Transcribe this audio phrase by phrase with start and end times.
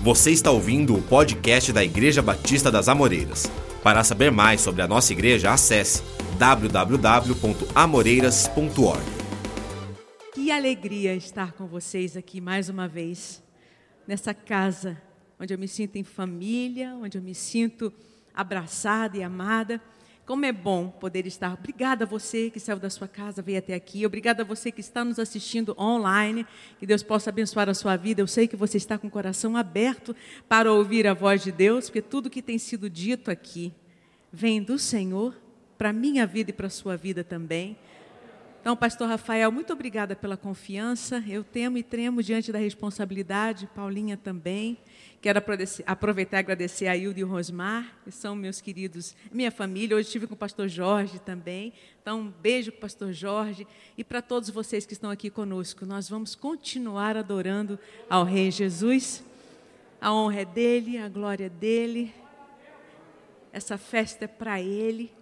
[0.00, 3.50] Você está ouvindo o podcast da Igreja Batista das Amoreiras.
[3.82, 6.04] Para saber mais sobre a nossa igreja, acesse
[6.38, 9.02] www.amoreiras.org.
[10.32, 13.42] Que alegria estar com vocês aqui mais uma vez,
[14.06, 15.02] nessa casa
[15.38, 17.92] onde eu me sinto em família, onde eu me sinto
[18.32, 19.82] abraçada e amada.
[20.28, 21.54] Como é bom poder estar.
[21.54, 24.04] Obrigada a você que saiu da sua casa, veio até aqui.
[24.04, 26.46] Obrigada a você que está nos assistindo online.
[26.78, 28.20] Que Deus possa abençoar a sua vida.
[28.20, 30.14] Eu sei que você está com o coração aberto
[30.46, 33.72] para ouvir a voz de Deus, porque tudo que tem sido dito aqui
[34.30, 35.34] vem do Senhor
[35.78, 37.78] para a minha vida e para a sua vida também.
[38.60, 41.22] Então, pastor Rafael, muito obrigada pela confiança.
[41.26, 44.76] Eu temo e tremo diante da responsabilidade, Paulinha também.
[45.22, 45.42] Quero
[45.86, 49.96] aproveitar e agradecer a Hilda e o Rosmar, que são meus queridos, minha família.
[49.96, 51.72] Hoje estive com o pastor Jorge também.
[52.02, 55.86] Então, um beijo para o pastor Jorge e para todos vocês que estão aqui conosco.
[55.86, 57.78] Nós vamos continuar adorando
[58.10, 59.24] ao Rei Jesus.
[60.00, 62.12] A honra é dele, a glória é dele.
[63.52, 65.17] Essa festa é para ele.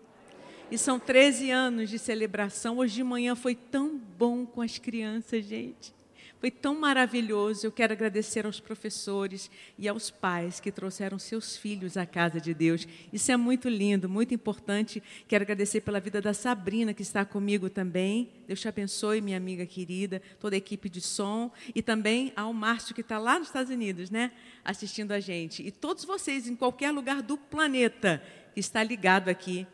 [0.69, 2.79] E são 13 anos de celebração.
[2.79, 5.95] Hoje de manhã foi tão bom com as crianças, gente.
[6.41, 7.65] Foi tão maravilhoso.
[7.65, 12.53] Eu quero agradecer aos professores e aos pais que trouxeram seus filhos à casa de
[12.53, 12.87] Deus.
[13.13, 15.01] Isso é muito lindo, muito importante.
[15.29, 18.29] Quero agradecer pela vida da Sabrina, que está comigo também.
[18.49, 21.53] Deus te abençoe, minha amiga querida, toda a equipe de som.
[21.77, 24.33] E também ao Márcio, que está lá nos Estados Unidos, né?
[24.65, 25.65] Assistindo a gente.
[25.65, 28.21] E todos vocês, em qualquer lugar do planeta,
[28.53, 29.65] que está ligado aqui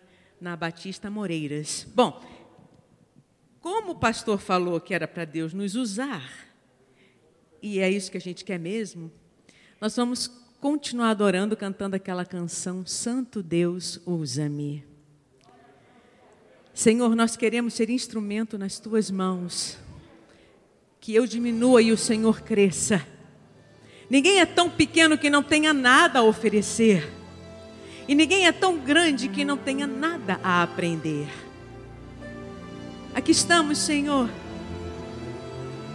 [0.43, 1.87] na Batista Moreiras.
[1.95, 2.21] Bom,
[3.61, 6.29] como o pastor falou que era para Deus nos usar,
[7.63, 9.11] e é isso que a gente quer mesmo,
[9.81, 10.27] nós vamos
[10.61, 14.85] continuar adorando, cantando aquela canção Santo Deus, usa-me.
[16.75, 19.79] Senhor, nós queremos ser instrumento nas tuas mãos.
[20.99, 23.07] Que eu diminua e o Senhor cresça.
[24.09, 27.22] Ninguém é tão pequeno que não tenha nada a oferecer.
[28.13, 31.31] E ninguém é tão grande que não tenha nada a aprender.
[33.15, 34.29] Aqui estamos, Senhor,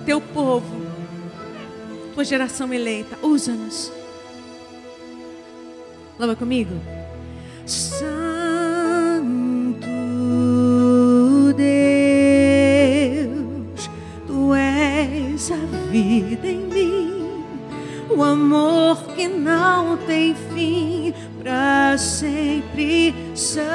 [0.04, 0.82] teu povo,
[2.16, 3.92] tua geração eleita, usa-nos.
[6.18, 6.72] Louva comigo.
[7.68, 8.08] Santo
[11.56, 11.78] Deus,
[14.26, 17.44] tu és a vida em mim,
[18.10, 21.14] o amor que não tem fim,
[21.48, 23.72] para sempre santo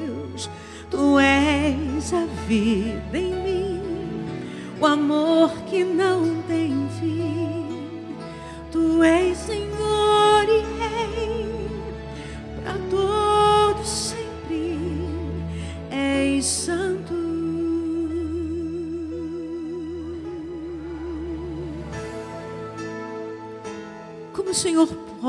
[0.00, 0.48] Deus,
[0.90, 2.96] tu és a vida
[4.80, 5.84] o amor que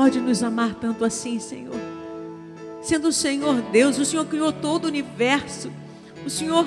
[0.08, 1.76] pode nos amar tanto assim, Senhor?
[2.80, 5.70] Sendo o Senhor Deus, o Senhor criou todo o universo.
[6.24, 6.64] O Senhor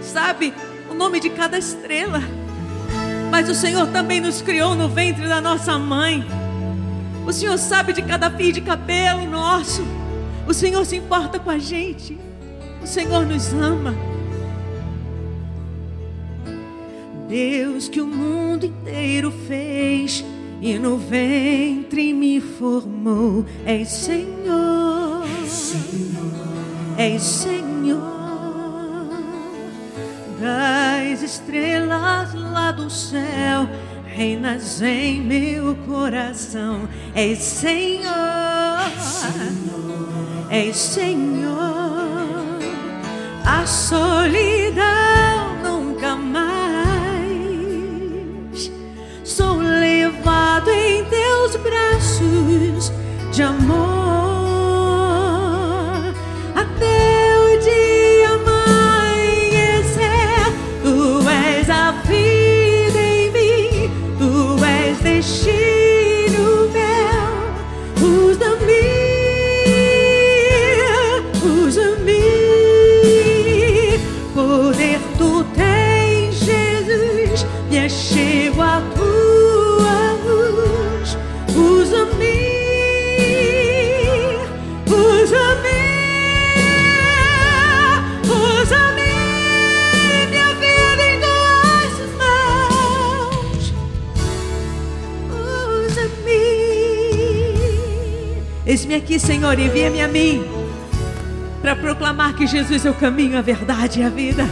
[0.00, 0.52] sabe
[0.90, 2.20] o nome de cada estrela.
[3.30, 6.26] Mas o Senhor também nos criou no ventre da nossa mãe.
[7.24, 9.84] O Senhor sabe de cada fio de cabelo nosso.
[10.48, 12.18] O Senhor se importa com a gente.
[12.82, 13.94] O Senhor nos ama.
[17.28, 20.24] Deus que o mundo inteiro fez
[20.62, 23.44] e no ventre me formou.
[23.66, 25.26] És Senhor.
[26.96, 28.22] És Senhor
[30.42, 33.68] das estrelas lá do céu,
[34.04, 36.88] reinas em meu coração.
[37.14, 38.10] És Senhor,
[40.50, 42.58] és Senhor,
[43.44, 45.21] a solidão
[52.22, 52.92] braços
[53.32, 54.01] de amor.
[99.02, 100.44] Aqui, Senhor, envia-me a mim
[101.60, 104.48] para proclamar que Jesus é o caminho, a verdade e a vida.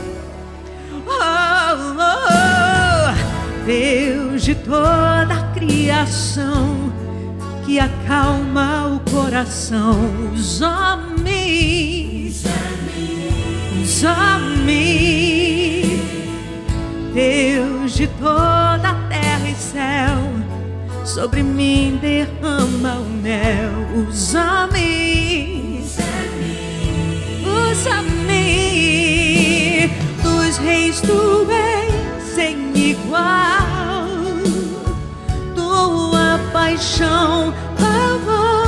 [1.07, 2.01] Oh, oh,
[4.37, 6.93] de toda a criação
[7.65, 9.97] que acalma o coração.
[10.35, 12.43] Os homens,
[13.81, 15.87] os homens,
[17.15, 18.90] Deus de toda
[21.11, 24.07] sobre mim derrama o mel.
[24.09, 25.97] Os homens,
[30.23, 34.07] dos reis tu és sem igual.
[35.55, 38.60] Tua paixão lavou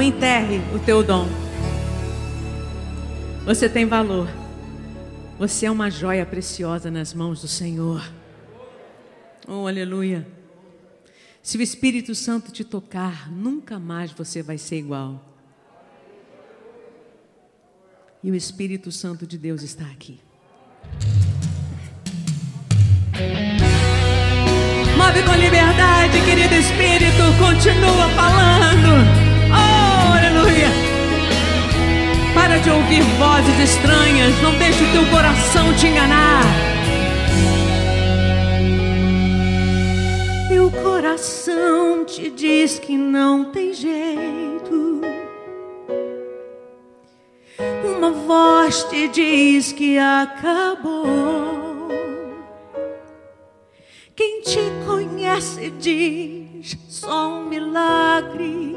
[0.00, 1.28] Não enterre o teu dom.
[3.44, 4.30] Você tem valor.
[5.38, 8.10] Você é uma joia preciosa nas mãos do Senhor.
[9.46, 10.26] Oh, aleluia.
[11.42, 15.22] Se o Espírito Santo te tocar, nunca mais você vai ser igual.
[18.24, 20.18] E o Espírito Santo de Deus está aqui.
[24.96, 29.19] Move com liberdade, querido Espírito, continua falando.
[32.62, 36.42] De ouvir vozes estranhas, não deixe o teu coração te enganar.
[40.48, 45.00] Teu coração te diz que não tem jeito.
[47.96, 51.88] Uma voz te diz que acabou.
[54.14, 58.69] Quem te conhece diz só um milagre.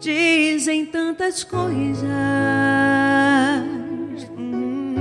[0.00, 2.08] Dizem tantas coisas.
[4.38, 4.94] Hum.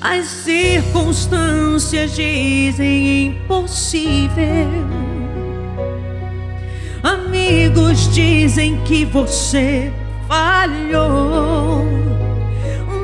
[0.00, 4.66] As circunstâncias dizem impossível.
[7.00, 9.92] Amigos dizem que você
[10.26, 11.84] falhou,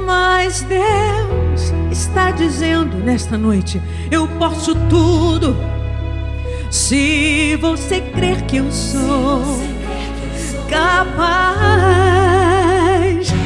[0.05, 5.72] mas Deus está dizendo nesta noite: eu posso tudo.
[6.73, 9.43] Se você crer que eu sou
[10.71, 11.29] capaz,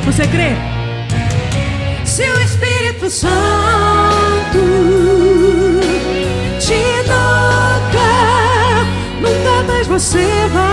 [0.04, 0.52] você crê?
[2.04, 3.32] Se o Espírito Santo
[6.60, 8.86] te tocar,
[9.20, 10.65] nunca mais você vai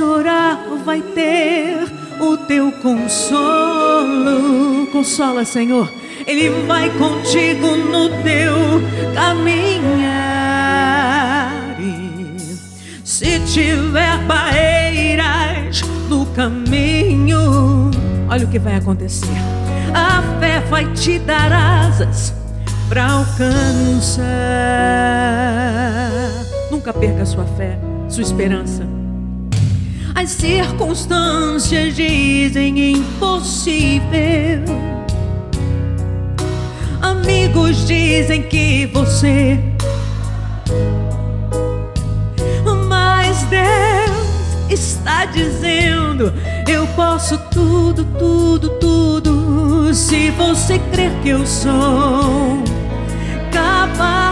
[0.00, 1.86] chorar, vai ter
[2.18, 3.20] o teu consolo.
[4.90, 5.92] consola, Senhor.
[6.26, 8.80] Ele vai contigo no teu
[9.14, 10.10] caminhar.
[11.78, 12.36] E
[13.04, 17.90] se tiver barreiras no caminho,
[18.28, 19.28] olha o que vai acontecer.
[19.92, 22.32] A fé vai te dar asas
[22.88, 24.24] para alcançar.
[26.70, 27.78] Nunca perca sua fé,
[28.08, 28.89] sua esperança.
[30.20, 34.02] As circunstâncias dizem impossível.
[37.00, 39.58] Amigos dizem que você.
[42.86, 46.34] Mas Deus está dizendo:
[46.68, 49.94] Eu posso tudo, tudo, tudo.
[49.94, 52.62] Se você crer que eu sou
[53.50, 54.29] capaz,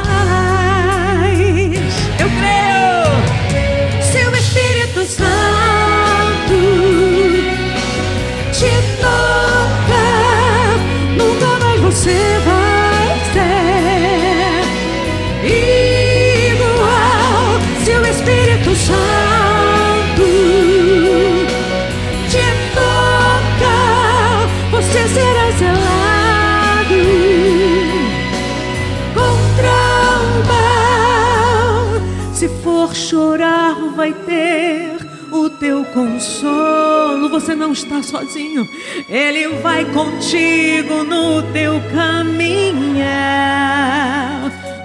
[32.68, 34.98] for chorar, vai ter
[35.32, 37.30] o teu consolo.
[37.30, 38.68] Você não está sozinho,
[39.08, 43.08] Ele vai contigo no teu caminhar.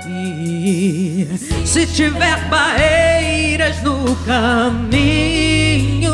[0.08, 1.28] E
[1.66, 6.14] se tiver barreiras no caminho,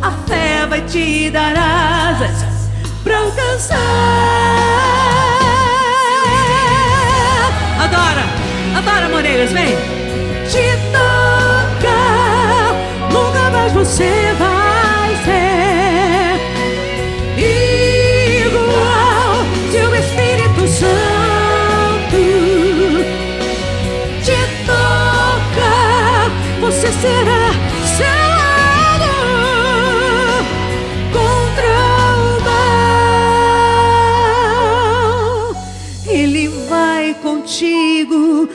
[0.00, 2.70] a fé vai te dar asas
[3.04, 3.76] para alcançar.
[7.78, 8.25] Adora,
[8.86, 9.76] adora, Moreiras, vem.
[10.48, 11.98] Te toca,
[13.12, 16.38] nunca mais você vai ser
[18.46, 19.44] igual.
[19.72, 22.20] Se o Espírito Santo
[24.22, 25.72] te toca,
[26.60, 27.50] você será
[27.96, 29.10] selado
[31.12, 31.74] contra
[32.14, 32.24] o
[35.44, 35.64] mal.
[36.06, 38.48] Ele vai contigo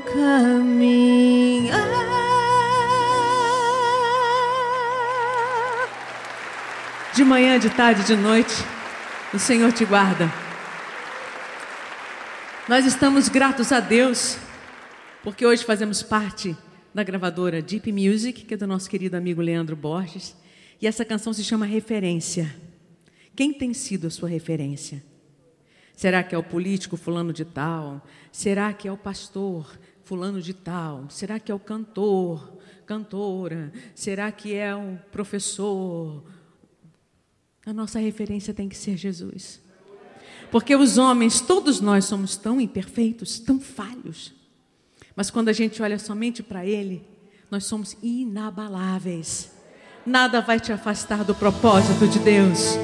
[0.00, 1.88] caminhar.
[7.14, 8.54] De manhã, de tarde, de noite,
[9.34, 10.32] o Senhor te guarda.
[12.68, 14.38] Nós estamos gratos a Deus,
[15.22, 16.56] porque hoje fazemos parte
[16.94, 20.36] da gravadora Deep Music, que é do nosso querido amigo Leandro Borges,
[20.80, 22.54] e essa canção se chama Referência.
[23.34, 25.02] Quem tem sido a sua referência?
[25.96, 28.06] Será que é o político fulano de tal?
[28.30, 29.78] Será que é o pastor
[30.08, 31.04] fulano de tal?
[31.10, 33.70] Será que é o cantor, cantora?
[33.94, 36.24] Será que é o professor?
[37.66, 39.60] A nossa referência tem que ser Jesus.
[40.50, 44.32] Porque os homens, todos nós somos tão imperfeitos, tão falhos.
[45.14, 47.06] Mas quando a gente olha somente para Ele,
[47.50, 49.52] nós somos inabaláveis.
[50.06, 52.78] Nada vai te afastar do propósito de Deus.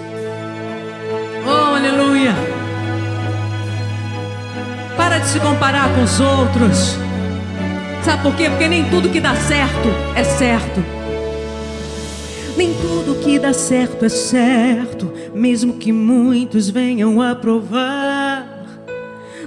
[1.47, 2.35] Oh, aleluia!
[4.95, 7.13] Para de se comparar com os outros.
[8.04, 8.50] Sabe por quê?
[8.50, 10.84] Porque nem tudo que dá certo é certo.
[12.54, 18.46] Nem tudo que dá certo é certo, mesmo que muitos venham a provar.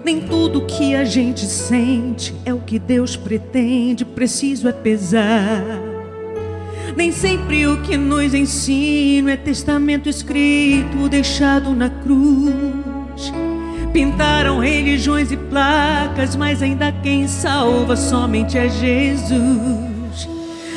[0.04, 5.64] Nem tudo que a gente sente é o que Deus pretende, preciso é pesar.
[6.96, 13.32] Nem sempre o que nos ensina é testamento escrito, deixado na cruz.
[13.98, 20.30] Pintaram religiões e placas, mas ainda quem salva somente é Jesus.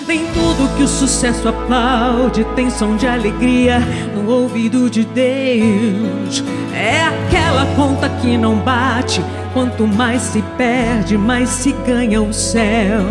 [0.09, 3.79] Nem tudo que o sucesso aplaude tem som de alegria
[4.15, 6.43] no ouvido de Deus.
[6.75, 9.23] É aquela conta que não bate.
[9.53, 13.05] Quanto mais se perde, mais se ganha o céu.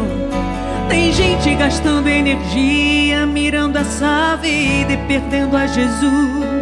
[0.89, 6.58] Tem gente gastando energia, mirando essa vida e perdendo a Jesus.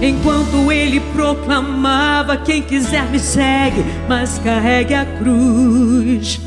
[0.00, 6.40] Enquanto ele proclamava: Quem quiser me segue, mas carregue a cruz.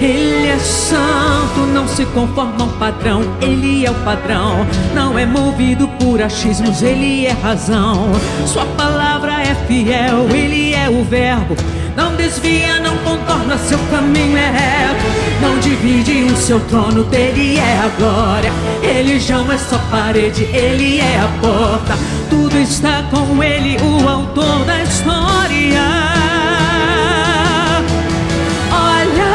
[0.00, 4.66] Ele é santo, não se conforma ao padrão, ele é o padrão.
[4.92, 8.10] Não é movido por achismos, ele é razão.
[8.44, 11.54] Sua palavra é fiel, ele é o verbo.
[11.96, 15.31] Não desvia, não contorna, seu caminho é reto.
[15.42, 18.52] Não divide o seu trono, dele é a glória.
[18.80, 19.18] Ele
[19.52, 21.98] é só parede, ele é a porta.
[22.30, 25.82] Tudo está com ele, o autor da história.
[28.70, 29.34] Olha,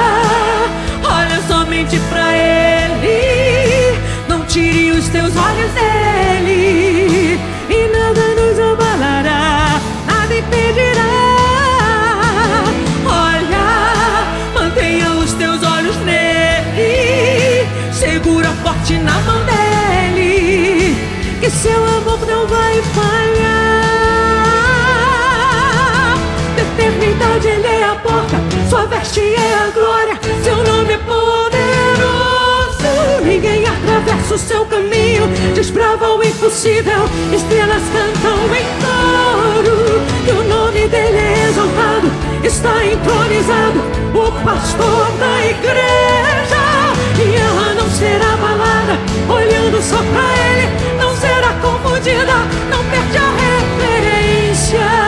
[1.04, 4.00] olha somente pra ele.
[4.30, 5.87] Não tire os teus olhos dele.
[34.28, 41.18] Atravessa o seu caminho, desbrava o impossível, estrelas cantam em coro, que o nome dele
[41.18, 42.12] é exaltado,
[42.44, 43.80] está entronizado,
[44.14, 46.68] o pastor da igreja
[47.20, 49.00] e ela não será abalada.
[49.30, 52.34] Olhando só pra ele, não será confundida,
[52.70, 53.30] não perde a
[53.80, 55.07] referência.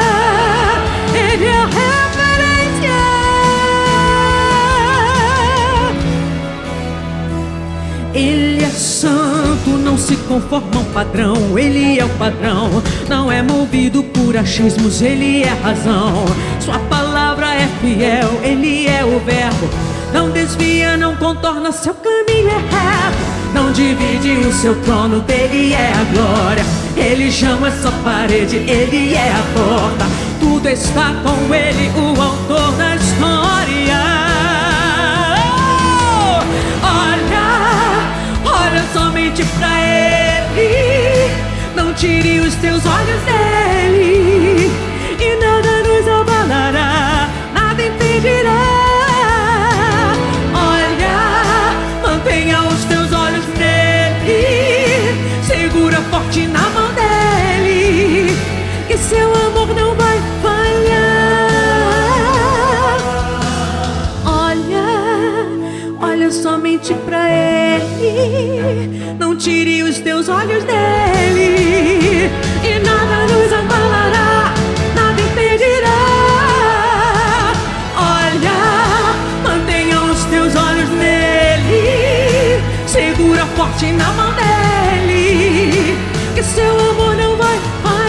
[9.90, 11.58] Não se conforma um padrão.
[11.58, 12.70] Ele é o padrão,
[13.08, 15.02] não é movido por achismos.
[15.02, 16.26] Ele é razão.
[16.60, 19.68] Sua palavra é fiel, ele é o verbo
[20.14, 23.40] não desvia, não contorna, seu caminho é reto.
[23.54, 26.66] Não divide o seu trono, dele é a glória.
[26.96, 30.06] Ele chama essa parede, ele é a porta.
[30.40, 34.02] Tudo está com ele, o autor da história.
[36.22, 36.40] Oh,
[36.86, 37.48] olha,
[38.46, 39.79] olha somente pra
[42.00, 44.72] tire os teus olhos dele.
[45.20, 48.80] E nada nos abalará, nada impedirá.
[56.30, 58.32] forte na mão dele,
[58.88, 61.50] que seu amor não vai falhar.
[64.26, 64.88] Olha,
[66.02, 70.79] olha somente pra ele, não tire os teus olhos dele,
[83.80, 85.98] forte na mão dele
[86.36, 88.04] que seu amor não vai falhar.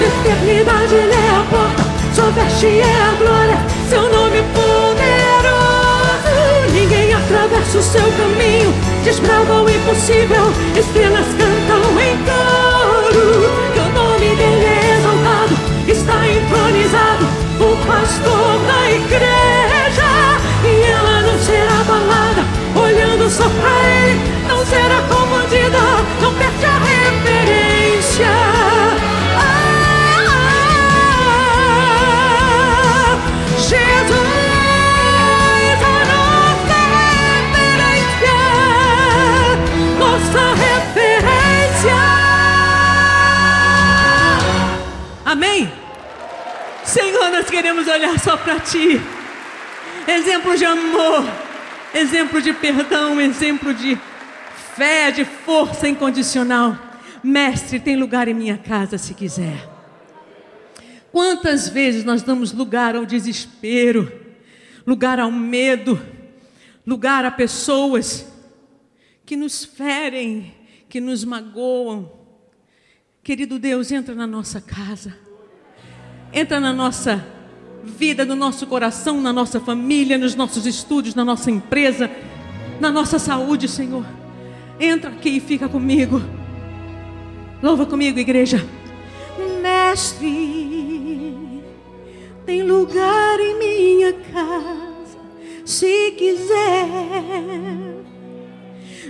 [0.00, 6.34] Eternidade ele é a porta, sua veste é a glória, seu nome poderoso.
[6.72, 13.48] Ninguém atravessa o seu caminho, desbrava o impossível, estrelas cantam em coro.
[13.72, 15.54] Que o nome dele é exaltado,
[15.86, 17.26] está entronizado,
[17.60, 19.33] o pastor da igreja,
[23.30, 25.78] só pra ele não será confundida,
[26.20, 28.26] não perde a referência.
[29.38, 29.74] Ah,
[33.58, 34.34] Jesus
[39.98, 41.96] nossa referência.
[45.24, 45.72] Amém?
[46.84, 49.00] Senhor, nós queremos olhar só para Ti.
[50.06, 51.24] Exemplo de amor,
[51.94, 53.96] exemplo de perdão, exemplo de
[54.74, 56.76] fé, de força incondicional.
[57.22, 59.70] Mestre, tem lugar em minha casa se quiser.
[61.12, 64.12] Quantas vezes nós damos lugar ao desespero,
[64.84, 66.00] lugar ao medo,
[66.84, 68.26] lugar a pessoas
[69.24, 70.52] que nos ferem,
[70.88, 72.12] que nos magoam.
[73.22, 75.16] Querido Deus, entra na nossa casa,
[76.32, 77.24] entra na nossa
[77.84, 82.10] vida, no nosso coração, na nossa família, nos nossos estudos, na nossa empresa,
[82.80, 84.04] na nossa saúde, Senhor.
[84.80, 86.20] Entra aqui e fica comigo.
[87.62, 88.66] Louva comigo, igreja.
[89.62, 91.62] Mestre,
[92.44, 95.18] tem lugar em minha casa,
[95.64, 96.84] se quiser.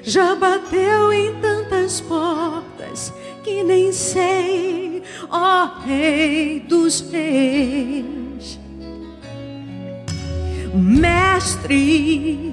[0.03, 8.24] Já bateu em tantas portas que nem sei, ó Rei dos Reis.
[10.77, 12.53] Mestre,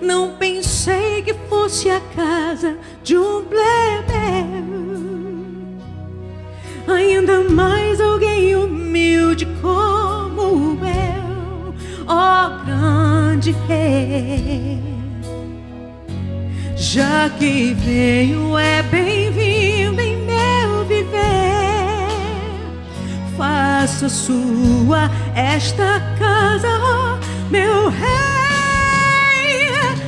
[0.00, 4.62] não pensei que fosse a casa de um plebeu.
[6.86, 11.74] Ainda mais alguém humilde como eu,
[12.06, 14.80] ó oh, grande rei.
[16.76, 21.32] Já que veio, é bem-vindo em meu viver.
[23.36, 27.18] Faça sua esta casa, oh,
[27.50, 28.12] meu rei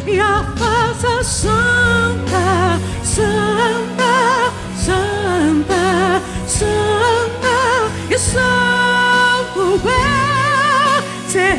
[0.07, 11.59] e a faça santa, santa, santa, santa e santo é ser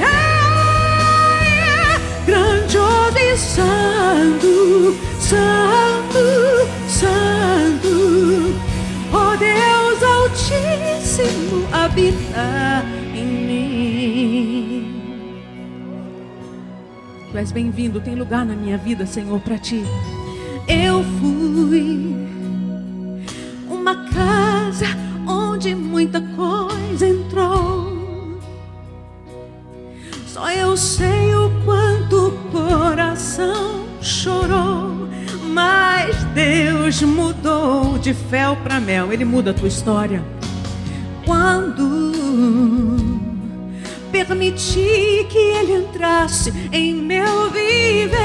[2.26, 8.56] grandioso e santo, santo, santo,
[9.12, 12.86] ó Deus Altíssimo habita
[17.36, 19.84] Tu és bem-vindo, tem lugar na minha vida, Senhor, para ti.
[20.70, 22.16] Eu fui
[23.70, 24.86] uma casa
[25.28, 28.40] onde muita coisa entrou.
[30.26, 35.10] Só eu sei o quanto o coração chorou.
[35.52, 40.24] Mas Deus mudou de fel para mel, Ele muda a tua história.
[41.26, 42.85] Quando
[44.26, 48.16] permiti que Ele entrasse em meu viver.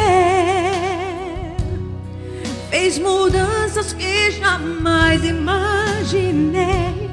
[2.71, 7.11] Fez mudanças que jamais imaginei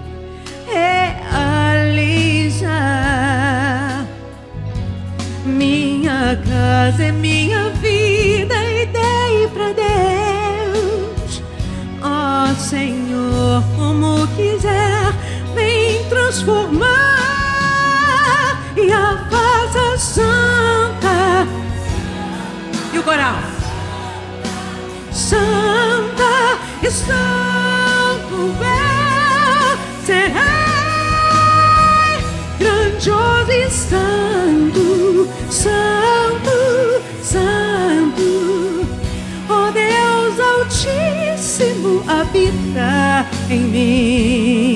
[0.65, 1.67] realizar.
[5.45, 11.41] Minha casa é minha vida e dei para Deus.
[12.01, 15.13] Ó oh, Senhor, como quiser,
[15.55, 17.16] vem transformar
[18.77, 21.47] e a faça santa.
[22.93, 23.35] E o coral?
[25.11, 32.23] Santa e santo é ser rei,
[32.59, 38.85] grandioso e santo, santo, santo.
[39.49, 44.66] Oh Deus Altíssimo habita em mim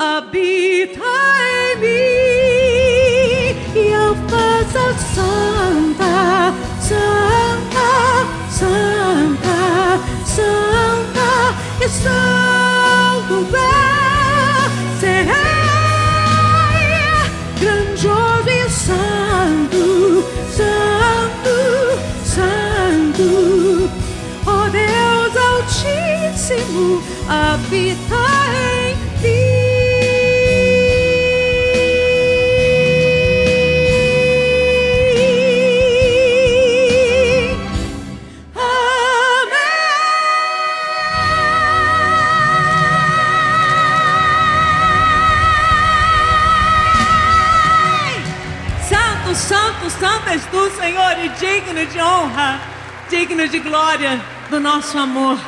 [0.00, 1.04] habita
[1.52, 7.88] em mim e a faça santa, santa,
[8.50, 9.58] santa,
[10.24, 11.30] santa
[11.84, 13.68] e santo é
[14.98, 15.26] ser
[17.60, 20.24] grandioso e santo,
[20.56, 21.56] santo,
[22.24, 23.28] santo.
[24.46, 27.89] Oh Deus Altíssimo habita
[49.30, 52.60] és tu, Senhor, e digno de honra,
[53.08, 55.38] digno de glória do nosso amor.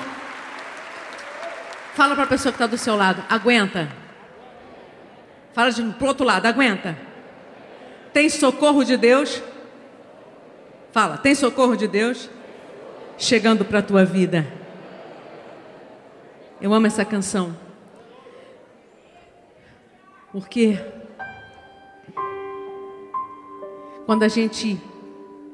[1.95, 3.89] Fala para a pessoa que está do seu lado, aguenta.
[5.53, 6.97] Fala de pro outro lado, aguenta.
[8.13, 9.43] Tem socorro de Deus?
[10.93, 12.31] Fala, tem socorro de Deus?
[13.19, 14.47] Chegando para a tua vida.
[16.61, 17.57] Eu amo essa canção.
[20.31, 20.79] Porque
[24.13, 24.79] quando a gente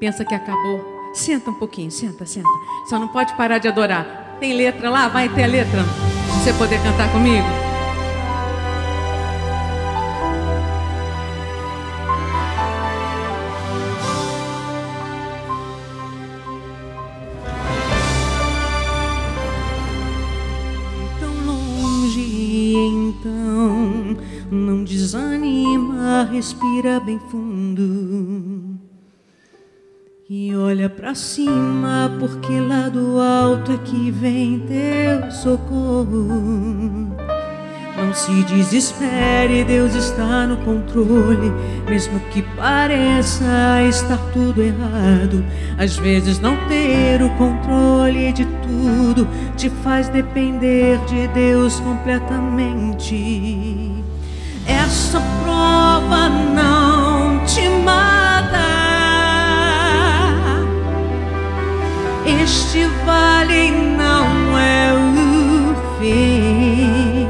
[0.00, 2.48] pensa que acabou, senta um pouquinho, senta, senta.
[2.90, 4.36] Só não pode parar de adorar.
[4.40, 5.06] Tem letra lá?
[5.06, 5.80] Vai ter a letra.
[6.42, 7.67] Você poder cantar comigo?
[26.38, 28.76] Respira bem fundo.
[30.30, 37.12] E olha para cima, porque lá do alto é que vem teu socorro.
[37.96, 41.50] Não se desespere, Deus está no controle,
[41.88, 45.44] mesmo que pareça estar tudo errado.
[45.76, 53.98] Às vezes não ter o controle de tudo te faz depender de Deus completamente.
[54.68, 55.47] Essa prova
[56.54, 58.18] não te mata.
[62.26, 67.28] Este vale não é o fim.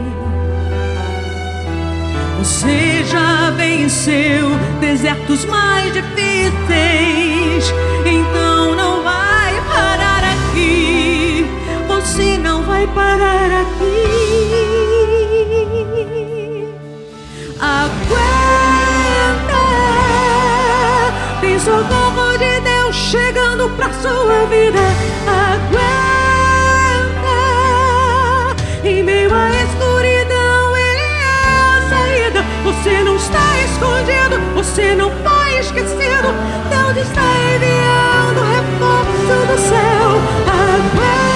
[2.38, 7.72] Você já venceu desertos mais difíceis,
[8.04, 11.46] então não vai parar aqui.
[11.86, 14.07] Você não vai parar aqui.
[23.78, 24.80] pra sua vida.
[25.26, 25.78] Aguenta.
[28.84, 32.44] Em meio à escuridão, ele é a saída.
[32.64, 36.34] Você não está escondido, você não foi esquecido.
[36.68, 37.22] Deus está
[37.54, 40.08] enviando reforço do céu.
[40.66, 41.32] Aguenta,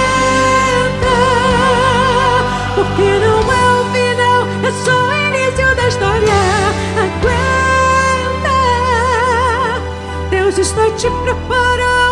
[2.75, 6.41] porque não é o final, é só o início da história.
[7.05, 8.57] Aguenta,
[10.29, 12.12] Deus está te preparando.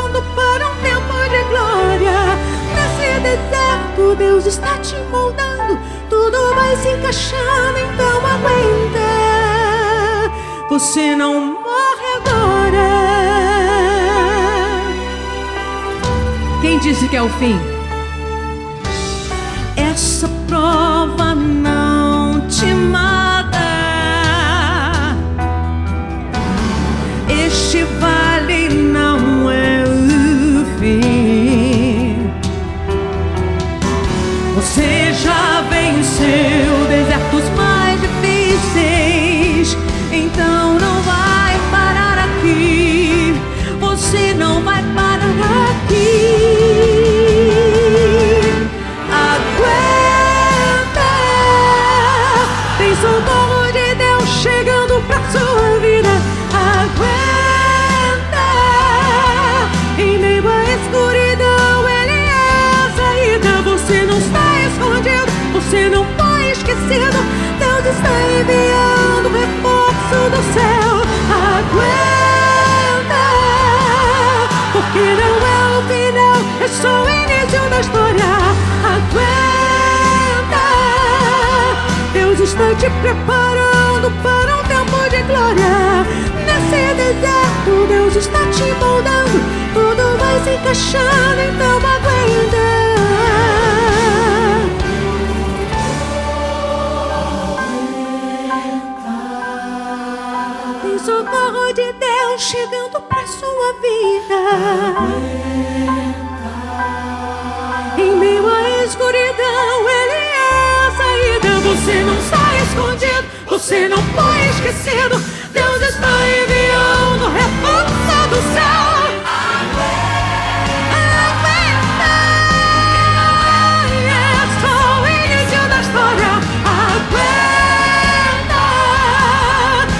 [5.10, 9.10] Moldando, tudo vai se encaixando, então aguenta.
[10.68, 12.90] Você não morre agora.
[16.60, 17.58] Quem disse que é o fim?
[19.76, 23.19] Essa prova não te mata.
[74.80, 78.24] Porque não é o final, é só o início da história.
[78.94, 80.66] Aguenta,
[82.14, 86.06] Deus está te preparando para um tempo de glória.
[86.46, 89.38] Nesse deserto, Deus está te moldando,
[89.74, 92.99] tudo vai se encaixando, então aguenta.
[102.50, 104.34] Chegando pra sua vida.
[107.96, 111.60] Em meio à escuridão, Ele é a saída.
[111.60, 115.16] Você não está escondido, você não foi esquecido.
[115.52, 116.10] Deus está
[116.42, 118.80] enviando reforço do céu.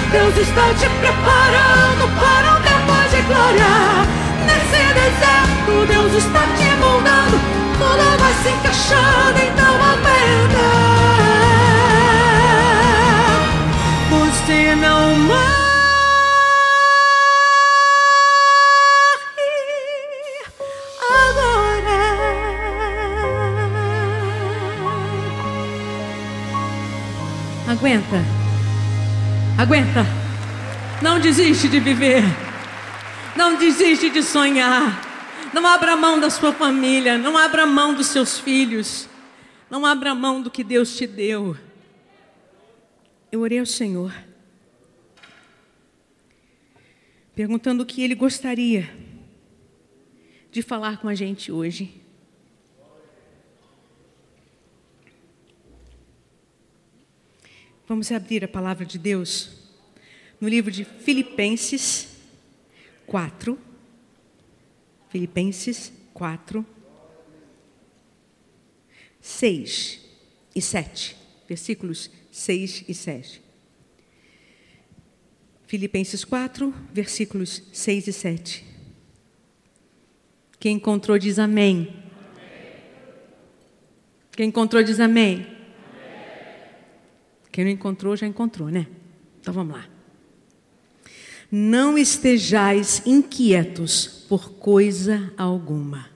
[0.03, 3.71] É Deus está te preparando para um tempo de glória.
[4.45, 7.37] Nesse deserto, Deus está te moldando.
[7.77, 10.65] Tudo vai se encaixando, então aguenta.
[14.09, 15.61] Você não morre.
[27.67, 28.23] Aguenta.
[29.57, 30.20] Aguenta.
[31.01, 32.21] Não desiste de viver.
[33.35, 35.01] Não desiste de sonhar.
[35.51, 37.17] Não abra mão da sua família.
[37.17, 39.09] Não abra mão dos seus filhos.
[39.67, 41.57] Não abra mão do que Deus te deu.
[43.31, 44.13] Eu orei ao Senhor,
[47.33, 48.93] perguntando o que Ele gostaria
[50.51, 52.01] de falar com a gente hoje.
[57.87, 59.60] Vamos abrir a palavra de Deus
[60.41, 62.07] no livro de Filipenses
[63.05, 63.57] 4.
[65.09, 66.65] Filipenses 4,
[69.21, 69.99] 6
[70.55, 71.15] e 7.
[71.47, 73.41] Versículos 6 e 7.
[75.67, 78.65] Filipenses 4, versículos 6 e 7.
[80.59, 82.01] Quem encontrou diz amém.
[84.31, 85.45] Quem encontrou diz amém.
[87.51, 88.87] Quem não encontrou, já encontrou, né?
[89.39, 90.00] Então vamos lá.
[91.53, 96.09] Não estejais inquietos por coisa alguma.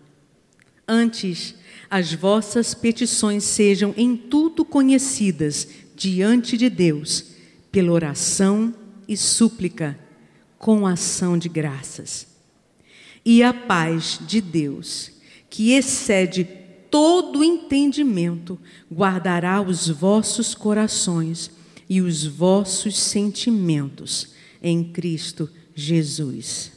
[0.88, 1.56] Antes,
[1.90, 7.26] as vossas petições sejam em tudo conhecidas diante de Deus,
[7.70, 8.74] pela oração
[9.10, 10.00] e súplica,
[10.58, 12.28] com ação de graças.
[13.26, 15.12] E a paz de Deus,
[15.50, 16.48] que excede
[16.90, 18.58] todo entendimento,
[18.90, 21.52] guardará os vossos corações
[21.90, 26.72] e os vossos sentimentos em Cristo Jesus.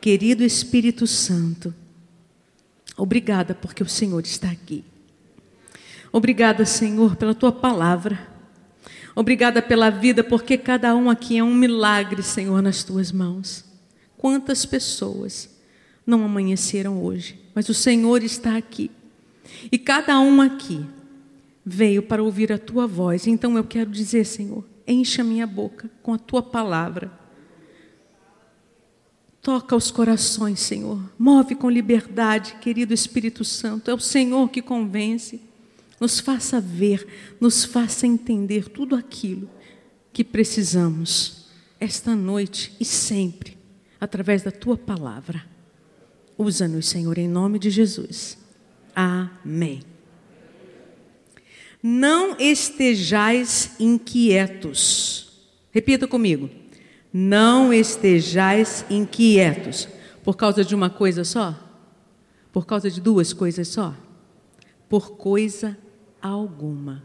[0.00, 1.74] Querido Espírito Santo,
[2.96, 4.84] obrigada porque o Senhor está aqui.
[6.12, 8.18] Obrigada, Senhor, pela tua palavra.
[9.14, 13.64] Obrigada pela vida, porque cada um aqui é um milagre, Senhor, nas tuas mãos.
[14.16, 15.50] Quantas pessoas
[16.06, 18.90] não amanheceram hoje, mas o Senhor está aqui.
[19.70, 20.84] E cada um aqui
[21.64, 23.26] veio para ouvir a tua voz.
[23.26, 27.12] Então eu quero dizer, Senhor, encha minha boca com a tua palavra.
[29.42, 31.00] Toca os corações, Senhor.
[31.18, 33.90] Move com liberdade, querido Espírito Santo.
[33.90, 35.40] É o Senhor que convence.
[36.00, 37.06] Nos faça ver,
[37.40, 39.48] nos faça entender tudo aquilo
[40.12, 41.48] que precisamos
[41.80, 43.56] esta noite e sempre,
[44.00, 45.44] através da tua palavra.
[46.36, 48.38] Usa-nos, Senhor, em nome de Jesus.
[48.94, 49.97] Amém.
[51.82, 55.32] Não estejais inquietos.
[55.70, 56.50] Repita comigo.
[57.12, 59.88] Não estejais inquietos.
[60.24, 61.56] Por causa de uma coisa só?
[62.52, 63.94] Por causa de duas coisas só?
[64.88, 65.78] Por coisa
[66.20, 67.04] alguma.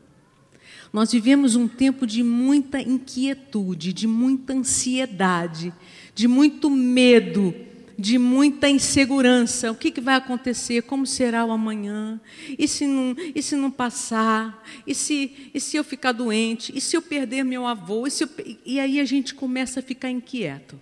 [0.92, 5.74] Nós vivemos um tempo de muita inquietude, de muita ansiedade,
[6.14, 7.54] de muito medo,
[7.98, 9.72] de muita insegurança.
[9.72, 10.84] O que, que vai acontecer?
[10.84, 12.20] Como será o amanhã?
[12.58, 14.64] E se não, e se não passar?
[14.86, 16.72] E se, e se eu ficar doente?
[16.76, 18.08] E se eu perder meu avô?
[18.08, 18.30] E, eu,
[18.66, 20.80] e aí a gente começa a ficar inquieto.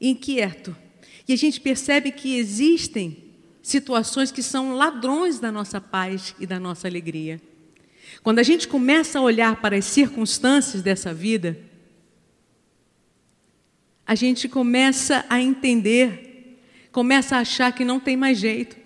[0.00, 0.76] Inquieto.
[1.28, 3.24] E a gente percebe que existem
[3.62, 7.40] situações que são ladrões da nossa paz e da nossa alegria.
[8.22, 11.58] Quando a gente começa a olhar para as circunstâncias dessa vida,
[14.06, 16.60] a gente começa a entender,
[16.92, 18.76] começa a achar que não tem mais jeito,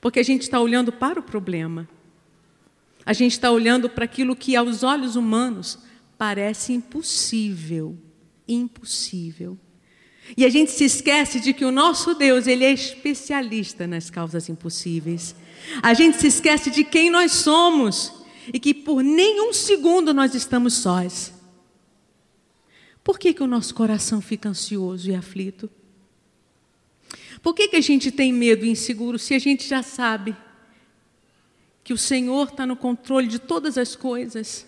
[0.00, 1.88] porque a gente está olhando para o problema,
[3.06, 5.78] a gente está olhando para aquilo que aos olhos humanos
[6.18, 7.96] parece impossível,
[8.46, 9.56] impossível.
[10.36, 14.48] E a gente se esquece de que o nosso Deus, ele é especialista nas causas
[14.48, 15.34] impossíveis.
[15.82, 18.12] A gente se esquece de quem nós somos
[18.52, 21.32] e que por nenhum segundo nós estamos sós.
[23.08, 25.70] Por que, que o nosso coração fica ansioso e aflito?
[27.42, 30.36] Por que, que a gente tem medo e inseguro se a gente já sabe
[31.82, 34.66] que o Senhor está no controle de todas as coisas?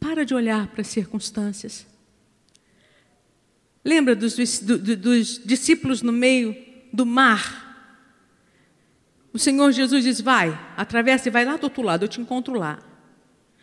[0.00, 1.86] Para de olhar para as circunstâncias.
[3.84, 6.56] Lembra dos, dos, dos discípulos no meio
[6.90, 8.08] do mar?
[9.30, 12.54] O Senhor Jesus diz: Vai, atravessa e vai lá do outro lado, eu te encontro
[12.54, 12.89] lá.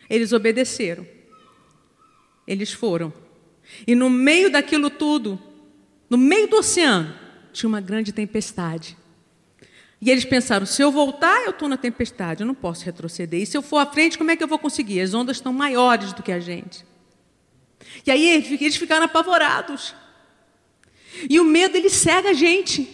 [0.08, 1.06] Eles obedeceram.
[2.46, 3.12] Eles foram.
[3.86, 5.40] E no meio daquilo tudo,
[6.08, 7.14] no meio do oceano,
[7.52, 8.96] tinha uma grande tempestade.
[10.00, 13.42] E eles pensaram: se eu voltar, eu estou na tempestade, eu não posso retroceder.
[13.42, 15.00] E se eu for à frente, como é que eu vou conseguir?
[15.00, 16.84] As ondas estão maiores do que a gente.
[18.06, 18.28] E aí
[18.60, 19.94] eles ficaram apavorados.
[21.28, 22.88] E o medo, ele cega a gente.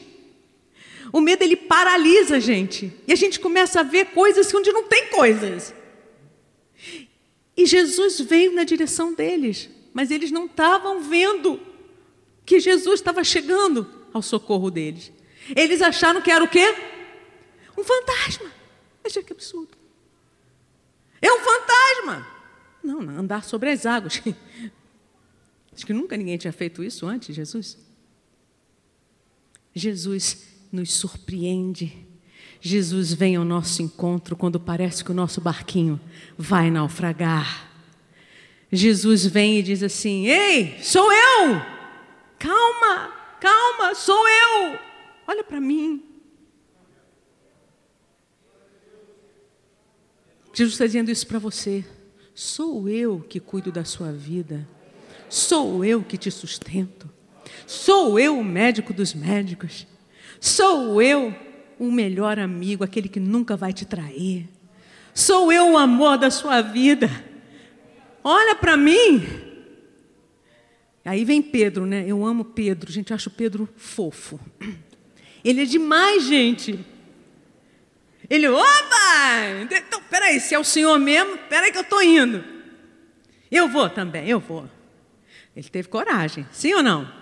[1.13, 2.93] O medo, ele paralisa a gente.
[3.07, 5.75] E a gente começa a ver coisas onde não tem coisas.
[7.57, 11.61] E Jesus veio na direção deles, mas eles não estavam vendo
[12.45, 15.13] que Jesus estava chegando ao socorro deles.
[15.55, 16.75] Eles acharam que era o quê?
[17.77, 18.51] Um fantasma.
[19.03, 19.77] Veja que absurdo.
[21.21, 22.27] É um fantasma.
[22.83, 24.21] Não, não, andar sobre as águas.
[25.75, 27.79] Acho que nunca ninguém tinha feito isso antes, Jesus.
[29.75, 32.07] Jesus nos surpreende.
[32.67, 36.01] Jesus vem ao nosso encontro quando parece que o nosso barquinho
[36.35, 37.71] vai naufragar.
[38.73, 41.61] Jesus vem e diz assim: Ei, sou eu!
[42.39, 44.79] Calma, calma, sou eu!
[45.27, 46.03] Olha para mim.
[50.55, 51.85] Jesus está dizendo isso para você.
[52.35, 54.67] Sou eu que cuido da sua vida.
[55.29, 57.11] Sou eu que te sustento.
[57.67, 59.87] Sou eu o médico dos médicos.
[60.41, 61.44] Sou eu
[61.79, 64.49] o melhor amigo, aquele que nunca vai te trair.
[65.13, 67.09] Sou eu o amor da sua vida.
[68.23, 69.27] Olha para mim.
[71.05, 72.05] Aí vem Pedro, né?
[72.07, 72.91] Eu amo Pedro.
[72.91, 74.41] Gente, acho Pedro fofo.
[75.45, 76.79] Ele é demais, gente.
[78.29, 78.65] Ele, opa!
[79.71, 82.43] Então, peraí, se é o Senhor mesmo, peraí que eu estou indo.
[83.51, 84.69] Eu vou também, eu vou.
[85.55, 87.13] Ele teve coragem, sim ou não?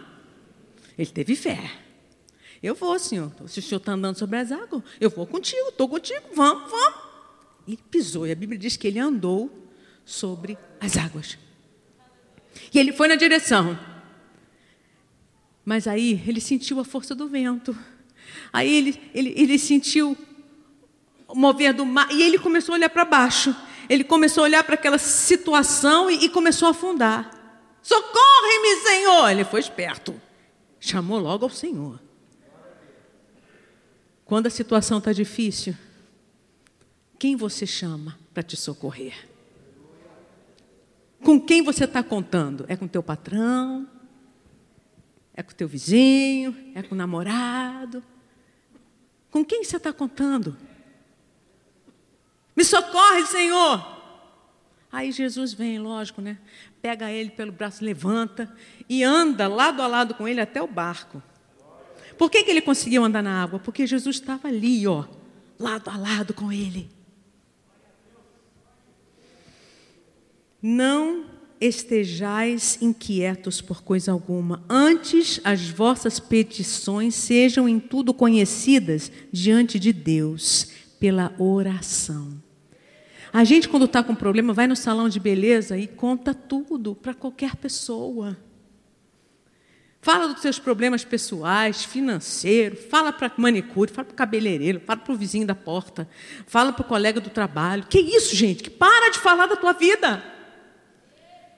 [0.97, 1.82] Ele teve fé.
[2.63, 3.33] Eu vou, senhor.
[3.49, 7.01] Se o senhor está andando sobre as águas, eu vou contigo, estou contigo, vamos, vamos.
[7.67, 9.51] Ele pisou, e a Bíblia diz que ele andou
[10.05, 11.39] sobre as águas.
[12.73, 13.79] E ele foi na direção.
[15.65, 17.77] Mas aí ele sentiu a força do vento.
[18.53, 20.17] Aí ele, ele, ele sentiu
[21.29, 22.09] o mover do mar.
[22.11, 23.55] E ele começou a olhar para baixo.
[23.89, 27.31] Ele começou a olhar para aquela situação e, e começou a afundar.
[27.83, 29.31] Socorre-me, Senhor!
[29.31, 30.21] Ele foi esperto.
[30.79, 32.01] Chamou logo ao Senhor.
[34.33, 35.77] Quando a situação está difícil,
[37.19, 39.29] quem você chama para te socorrer?
[41.23, 42.65] Com quem você está contando?
[42.67, 43.87] É com teu patrão?
[45.35, 46.57] É com teu vizinho?
[46.75, 48.03] É com o namorado?
[49.31, 50.57] Com quem você está contando?
[52.57, 53.87] Me socorre, Senhor!
[54.91, 56.39] Aí Jesus vem, lógico, né?
[56.81, 58.51] Pega ele pelo braço, levanta
[58.89, 61.23] e anda lado a lado com ele até o barco.
[62.23, 63.59] Por que, que ele conseguiu andar na água?
[63.59, 65.07] Porque Jesus estava ali, ó,
[65.59, 66.89] lado a lado com ele.
[70.63, 71.25] Não
[71.61, 79.93] estejais inquietos por coisa alguma, antes as vossas petições sejam em tudo conhecidas diante de
[79.93, 80.71] Deus
[81.01, 82.41] pela oração.
[83.33, 87.15] A gente, quando está com problema, vai no salão de beleza e conta tudo para
[87.15, 88.37] qualquer pessoa.
[90.05, 95.13] Fala dos seus problemas pessoais, financeiros, fala para manicure, fala para o cabeleireiro, fala para
[95.13, 96.09] o vizinho da porta,
[96.45, 97.87] fala para o colega do trabalho.
[97.89, 98.65] Que isso, gente?
[98.65, 100.21] Que para de falar da tua vida.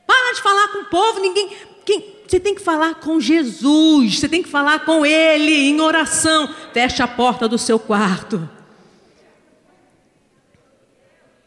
[0.07, 1.57] Para de falar com o povo, ninguém.
[1.87, 6.55] Quem, você tem que falar com Jesus, você tem que falar com Ele em oração.
[6.75, 8.47] Feche a porta do seu quarto.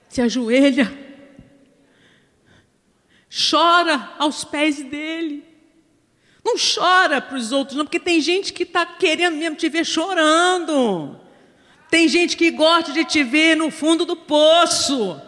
[0.09, 0.91] Se ajoelha.
[3.29, 5.46] Chora aos pés dele.
[6.47, 9.85] Não chora para os outros, não, porque tem gente que está querendo mesmo te ver
[9.85, 11.13] chorando.
[11.91, 15.19] Tem gente que gosta de te ver no fundo do poço.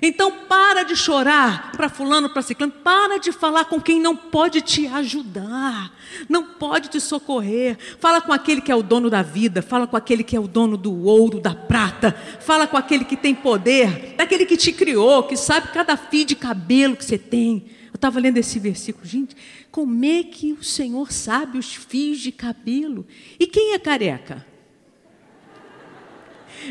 [0.00, 4.62] Então para de chorar para fulano, para ciclano, para de falar com quem não pode
[4.62, 5.92] te ajudar,
[6.26, 7.76] não pode te socorrer.
[8.00, 10.48] Fala com aquele que é o dono da vida, fala com aquele que é o
[10.48, 15.24] dono do ouro, da prata, fala com aquele que tem poder, daquele que te criou,
[15.24, 17.81] que sabe cada fio de cabelo que você tem.
[17.92, 19.36] Eu estava lendo esse versículo, gente,
[19.70, 23.06] como é que o Senhor sabe os fios de cabelo?
[23.38, 24.46] E quem é careca?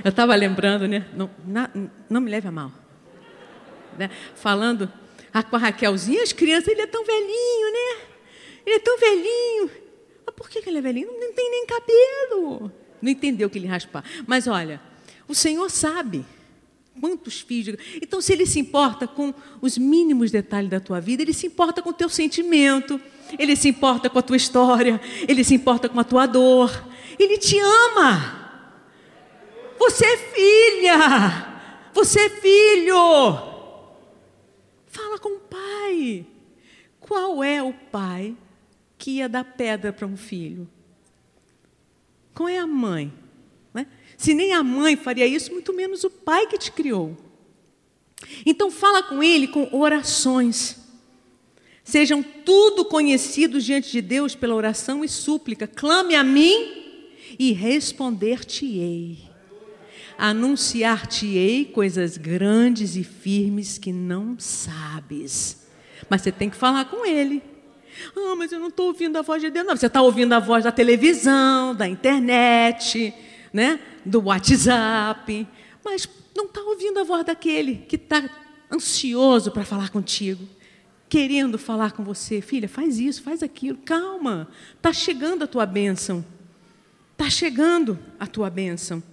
[0.04, 1.08] Eu estava lembrando, né?
[1.14, 1.70] Não, na,
[2.10, 2.72] não me leve a mal.
[3.98, 4.10] Né?
[4.36, 4.92] Falando
[5.34, 8.06] ah, com a Raquelzinha, as crianças, ele é tão velhinho, né?
[8.66, 9.72] Ele é tão velhinho.
[10.26, 11.08] Mas por que ele é velhinho?
[11.08, 12.72] Não, não tem nem cabelo.
[13.02, 14.04] Não entendeu que ele raspar.
[14.26, 14.82] Mas olha,
[15.28, 16.26] o Senhor sabe.
[17.02, 17.78] Quantos filhos?
[18.00, 21.82] Então, se ele se importa com os mínimos detalhes da tua vida, ele se importa
[21.82, 23.02] com o teu sentimento,
[23.40, 26.88] ele se importa com a tua história, ele se importa com a tua dor.
[27.18, 28.40] Ele te ama.
[29.80, 31.48] Você é filha.
[31.92, 32.96] Você é filho.
[34.86, 36.28] Fala com o pai.
[37.00, 38.38] Qual é o pai
[38.96, 40.70] que ia dar pedra para um filho?
[42.36, 43.12] Qual é a mãe
[44.22, 47.18] se nem a mãe faria isso, muito menos o pai que te criou.
[48.46, 50.78] Então fala com ele com orações.
[51.84, 55.66] Sejam tudo conhecidos diante de Deus pela oração e súplica.
[55.66, 57.00] Clame a mim
[57.40, 59.18] e responder-te-ei.
[60.20, 65.66] Anunciar-te-ei coisas grandes e firmes que não sabes.
[66.08, 67.42] Mas você tem que falar com ele.
[68.16, 69.66] Ah, mas eu não estou ouvindo a voz de Deus.
[69.66, 73.12] Não, você está ouvindo a voz da televisão, da internet,
[73.54, 73.80] né?
[74.06, 75.48] do WhatsApp,
[75.84, 78.30] mas não está ouvindo a voz daquele que está
[78.72, 80.48] ansioso para falar contigo,
[81.10, 82.42] querendo falar com você.
[82.42, 86.24] Filha, faz isso, faz aquilo, calma, está chegando a tua bênção.
[87.12, 89.04] Está chegando a tua bênção.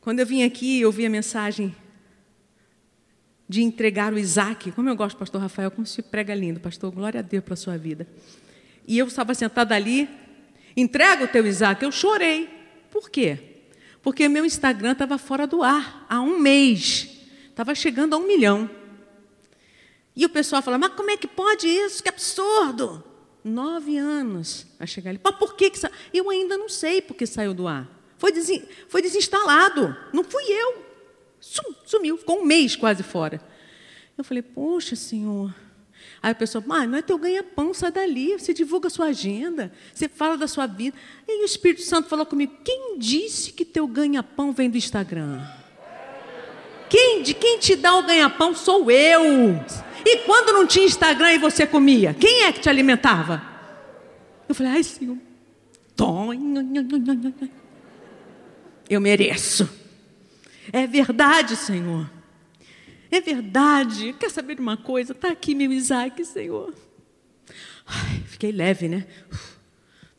[0.00, 1.74] Quando eu vim aqui, eu ouvi a mensagem
[3.48, 4.70] de entregar o Isaac.
[4.72, 6.90] Como eu gosto, pastor Rafael, como se prega lindo, pastor.
[6.90, 8.06] Glória a Deus pela sua vida.
[8.86, 10.06] E eu estava sentada ali,
[10.76, 11.82] entrega o teu Isaac.
[11.82, 12.53] Eu chorei.
[12.94, 13.40] Por quê?
[14.00, 17.08] Porque meu Instagram estava fora do ar há um mês.
[17.50, 18.70] Estava chegando a um milhão.
[20.14, 22.00] E o pessoal fala, mas como é que pode isso?
[22.00, 23.02] Que absurdo!
[23.42, 25.20] Nove anos a chegar ali.
[25.22, 25.90] Mas por que, que sa...
[26.12, 27.90] Eu ainda não sei porque saiu do ar.
[28.16, 28.48] Foi, des...
[28.88, 29.96] Foi desinstalado.
[30.12, 30.84] Não fui eu.
[31.84, 32.16] Sumiu.
[32.16, 33.42] Ficou um mês quase fora.
[34.16, 35.52] Eu falei, poxa, Senhor,
[36.24, 39.70] Aí a pessoa, mas não é teu ganha-pão, sai dali, você divulga a sua agenda,
[39.92, 40.96] você fala da sua vida.
[41.28, 45.46] E o Espírito Santo falou comigo: quem disse que teu ganha-pão vem do Instagram?
[46.88, 49.22] Quem, de quem te dá o ganha-pão sou eu.
[50.02, 53.42] E quando não tinha Instagram e você comia, quem é que te alimentava?
[54.48, 55.18] Eu falei, ai Senhor,
[58.88, 59.68] eu mereço.
[60.72, 62.10] É verdade, Senhor.
[63.10, 64.12] É verdade.
[64.14, 65.12] Quer saber de uma coisa?
[65.12, 66.74] Está aqui meu Isaac, Senhor.
[67.86, 69.06] Ai, fiquei leve, né?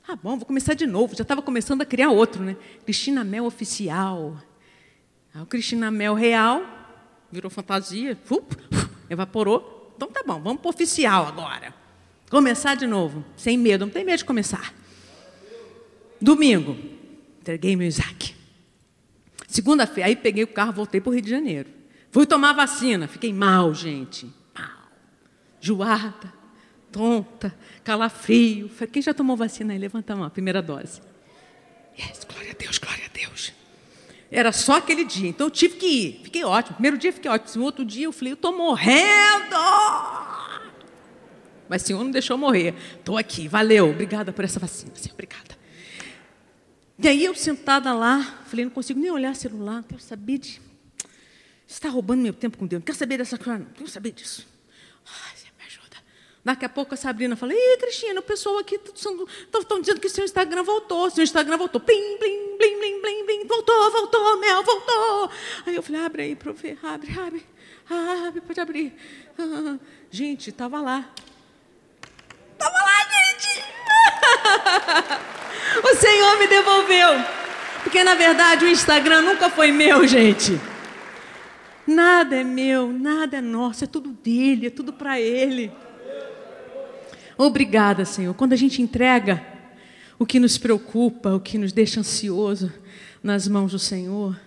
[0.06, 1.16] Tá bom, vou começar de novo.
[1.16, 2.56] Já estava começando a criar outro, né?
[2.84, 4.40] Cristina Mel oficial.
[5.34, 6.64] Aí o Cristina Mel real
[7.32, 8.18] virou fantasia,
[9.10, 9.94] evaporou.
[9.96, 11.74] Então tá bom, vamos para oficial agora.
[12.30, 14.74] Começar de novo, sem medo, não tem medo de começar.
[16.22, 16.78] Domingo,
[17.42, 18.36] entreguei meu Isaac.
[19.48, 21.70] Segunda-feira, aí peguei o carro, voltei para o Rio de Janeiro.
[22.16, 24.26] Fui tomar vacina, fiquei mal, gente.
[24.57, 24.88] Mal.
[25.59, 26.34] Joada,
[26.89, 27.53] tonta,
[27.84, 28.70] calafrio.
[28.89, 29.80] Quem já tomou vacina aí?
[29.80, 31.01] Levanta a mão, primeira dose.
[31.99, 33.51] Yes, glória a Deus, glória a Deus.
[34.32, 36.22] Era só aquele dia, então eu tive que ir.
[36.24, 36.76] Fiquei ótimo.
[36.76, 37.59] Primeiro dia fiquei ótimo.
[37.59, 39.57] No outro dia eu falei, eu estou morrendo.
[41.68, 42.76] Mas o Senhor não deixou morrer.
[42.97, 43.89] Estou aqui, valeu.
[43.89, 45.57] Obrigada por essa vacina, Senhor, obrigada.
[46.97, 50.64] E aí eu sentada lá, falei, não consigo nem olhar celular, não quero saber de
[51.68, 52.80] está roubando meu tempo com Deus.
[52.80, 53.66] Não quero saber dessa coisa, não.
[53.66, 54.47] quero saber disso.
[55.05, 55.97] Ai, você me ajuda.
[56.43, 60.24] Daqui a pouco a Sabrina fala: Ih, Cristina, o pessoal aqui estão dizendo que seu
[60.24, 61.09] Instagram voltou.
[61.09, 61.82] Seu Instagram voltou.
[61.82, 63.47] Plim, plim, plim, plim, plim, plim.
[63.47, 63.91] Voltou.
[63.91, 65.32] voltou, Mel, voltou.
[65.66, 67.45] Aí eu falei, abre aí para ver, abre, abre,
[67.89, 68.93] abre, pode abrir.
[69.38, 69.78] Ah,
[70.11, 71.09] gente, estava lá.
[72.53, 73.63] Estava lá, gente.
[75.84, 77.09] o Senhor me devolveu.
[77.84, 80.59] Porque na verdade o Instagram nunca foi meu, gente.
[81.88, 85.72] Nada é meu, nada é nosso, é tudo dele, é tudo para ele.
[87.38, 88.34] Obrigada, Senhor.
[88.34, 89.46] Quando a gente entrega
[90.18, 92.72] o que nos preocupa, o que nos deixa ansioso
[93.22, 94.40] nas mãos do Senhor,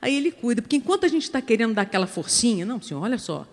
[0.00, 0.62] aí Ele cuida.
[0.62, 3.46] Porque enquanto a gente está querendo dar aquela forcinha, não, Senhor, olha só,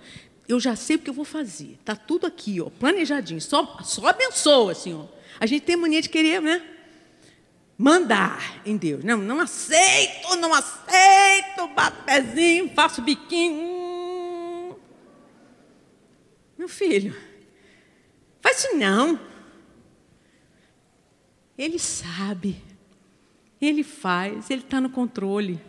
[0.48, 1.78] eu já sei o que eu vou fazer.
[1.80, 3.42] Está tudo aqui, ó, planejadinho.
[3.42, 5.10] Só, só abençoa, Senhor.
[5.40, 6.62] A gente tem mania de querer, né?
[7.78, 9.04] Mandar em Deus.
[9.04, 11.68] Não, não aceito, não aceito.
[11.76, 14.78] Bato pezinho, faço biquinho.
[16.58, 17.16] Meu filho,
[18.40, 19.20] faz isso não.
[21.58, 22.62] Ele sabe.
[23.60, 25.60] Ele faz, ele está no controle.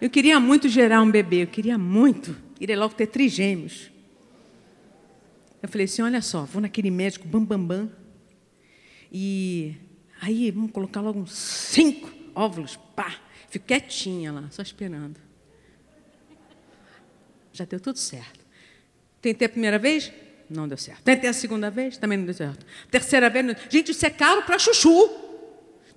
[0.00, 2.36] Eu queria muito gerar um bebê, eu queria muito.
[2.56, 3.90] Queria logo ter trigêmeos.
[5.62, 7.90] Eu falei assim: olha só, vou naquele médico bam, bam, bam.
[9.12, 9.76] E
[10.22, 13.14] aí vamos colocar logo uns cinco óvulos, pá.
[13.50, 15.20] Fico quietinha lá, só esperando.
[17.52, 18.40] Já deu tudo certo.
[19.20, 20.10] Tentei a primeira vez?
[20.48, 21.02] Não deu certo.
[21.02, 21.98] Tentei a segunda vez?
[21.98, 22.64] Também não deu certo.
[22.90, 23.44] Terceira vez?
[23.44, 23.54] Não...
[23.68, 25.10] Gente, isso é caro para chuchu.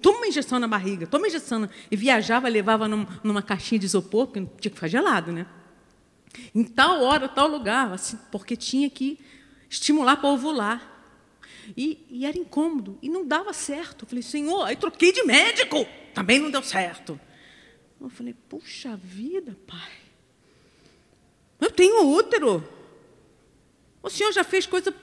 [0.02, 1.70] Toma uma injeção na barriga, toma uma injeção.
[1.90, 5.46] E viajava, levava num, numa caixinha de isopor, porque tinha que ficar gelado, né?
[6.54, 9.20] Em tal hora, tal lugar, assim, porque tinha que
[9.70, 10.95] estimular para ovular.
[11.76, 14.04] E, e, era incômodo, e não dava certo.
[14.04, 17.20] Eu falei, Senhor, aí troquei de médico, também não deu certo.
[18.00, 19.92] Eu falei, puxa vida, pai.
[21.60, 22.64] Eu tenho útero.
[24.04, 24.94] O Senhor já fez coisa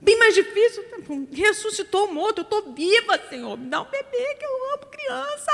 [0.00, 0.84] bem mais difícil.
[1.32, 2.38] Ressuscitou o morto.
[2.38, 3.56] Eu estou viva, Senhor.
[3.56, 5.52] Me dá um bebê que eu amo criança.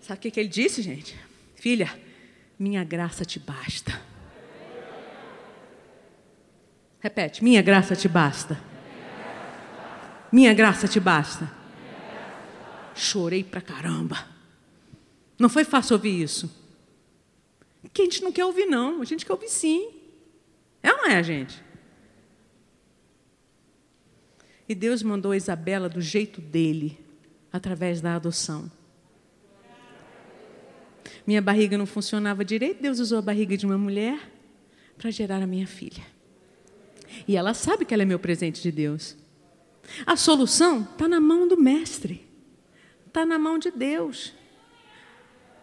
[0.00, 1.18] Sabe o que, que ele disse, gente?
[1.56, 1.90] Filha,
[2.58, 4.00] minha graça te basta.
[7.00, 8.58] Repete, minha graça te basta.
[10.32, 11.50] Minha graça te basta.
[12.94, 14.26] Chorei pra caramba.
[15.38, 16.50] Não foi fácil ouvir isso.
[17.92, 19.00] Que a gente não quer ouvir, não.
[19.00, 19.90] A gente quer ouvir sim.
[20.82, 21.62] É ou não é, gente?
[24.68, 26.98] E Deus mandou a Isabela do jeito dele,
[27.50, 28.70] através da adoção.
[31.26, 34.18] Minha barriga não funcionava direito, Deus usou a barriga de uma mulher
[34.98, 36.02] para gerar a minha filha.
[37.26, 39.16] E ela sabe que ela é meu presente de Deus.
[40.06, 42.26] A solução está na mão do Mestre,
[43.06, 44.34] está na mão de Deus.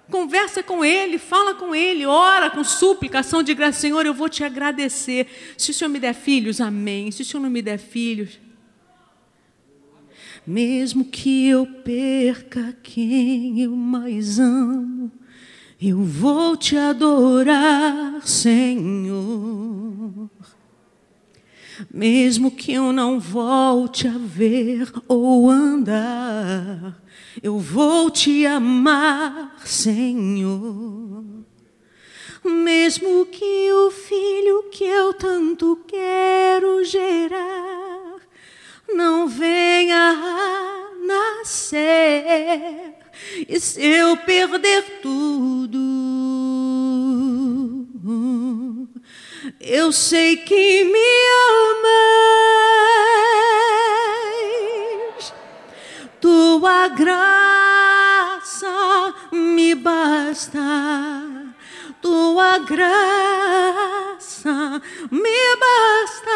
[0.09, 5.27] Conversa com Ele, fala com Ele, ora com suplicação, diga, Senhor, eu vou te agradecer.
[5.57, 7.11] Se o Senhor me der filhos, amém.
[7.11, 8.39] Se o Senhor não me der filhos,
[10.45, 15.11] mesmo que eu perca quem eu mais amo,
[15.81, 20.29] eu vou te adorar, Senhor.
[21.93, 27.01] Mesmo que eu não volte a ver ou andar,
[27.41, 31.23] eu vou te amar, Senhor.
[32.43, 38.19] Mesmo que o filho que eu tanto quero gerar
[38.93, 42.93] não venha a nascer,
[43.49, 45.79] e se eu perder tudo,
[49.59, 50.99] eu sei que me
[55.19, 55.33] amas.
[56.21, 58.67] Tua graça
[59.31, 60.59] me basta.
[62.01, 64.81] Tua graça
[65.11, 66.31] me basta.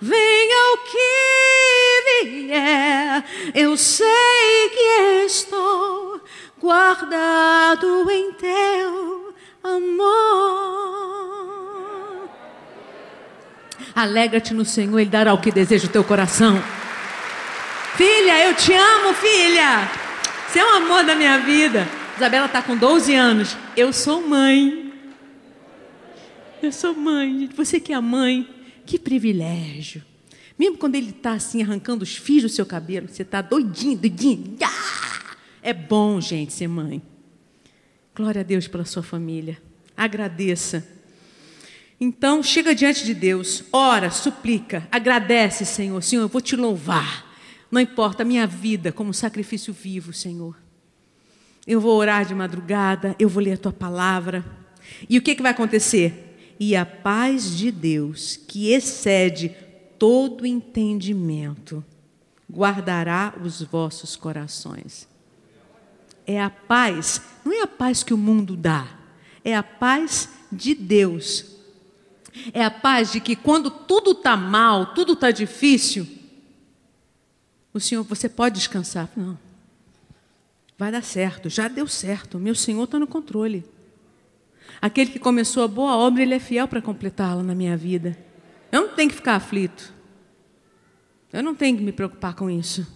[0.00, 3.24] Venha o que vier,
[3.54, 6.20] eu sei que estou
[6.58, 9.29] guardado em teu
[9.62, 10.70] amor.
[13.94, 16.62] Alegra-te no Senhor, Ele dará o que deseja o teu coração.
[17.96, 19.90] Filha, eu te amo, filha.
[20.48, 21.86] Você é o amor da minha vida.
[22.16, 23.56] Isabela está com 12 anos.
[23.76, 24.92] Eu sou mãe.
[26.62, 27.48] Eu sou mãe.
[27.56, 28.48] Você que é mãe,
[28.86, 30.02] que privilégio.
[30.58, 34.56] Mesmo quando ele está assim arrancando os fios do seu cabelo, você está doidinho, doidinho.
[35.62, 37.02] É bom, gente, ser mãe.
[38.20, 39.56] Glória a Deus pela sua família.
[39.96, 40.86] Agradeça.
[41.98, 46.02] Então, chega diante de Deus, ora, suplica, agradece, Senhor.
[46.02, 47.34] Senhor, eu vou te louvar.
[47.70, 50.54] Não importa a minha vida como sacrifício vivo, Senhor.
[51.66, 54.44] Eu vou orar de madrugada, eu vou ler a tua palavra.
[55.08, 56.54] E o que, que vai acontecer?
[56.60, 59.56] E a paz de Deus, que excede
[59.98, 61.82] todo entendimento,
[62.52, 65.08] guardará os vossos corações.
[66.30, 68.86] É a paz, não é a paz que o mundo dá,
[69.44, 71.44] é a paz de Deus.
[72.54, 76.06] É a paz de que quando tudo está mal, tudo está difícil,
[77.74, 79.10] o Senhor, você pode descansar.
[79.16, 79.36] Não,
[80.78, 83.64] vai dar certo, já deu certo, meu Senhor está no controle.
[84.80, 88.16] Aquele que começou a boa obra, ele é fiel para completá-la na minha vida.
[88.70, 89.92] Eu não tenho que ficar aflito.
[91.32, 92.86] Eu não tenho que me preocupar com isso.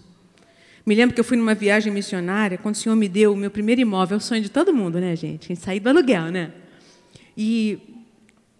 [0.86, 3.50] Me lembro que eu fui numa viagem missionária, quando o Senhor me deu o meu
[3.50, 5.48] primeiro imóvel, é o sonho de todo mundo, né, gente?
[5.48, 6.52] Gente sair do aluguel, né?
[7.36, 7.78] E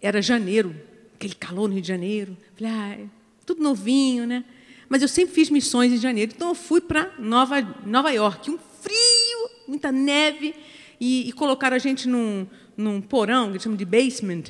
[0.01, 0.75] era janeiro,
[1.13, 2.35] aquele calor no Rio de Janeiro.
[2.57, 2.97] Falei, ah,
[3.45, 4.43] tudo novinho, né?
[4.89, 8.57] Mas eu sempre fiz missões em janeiro, então eu fui para Nova, Nova York, um
[8.57, 10.55] frio, muita neve,
[10.99, 14.43] e, e colocaram a gente num, num porão, que chamam de basement,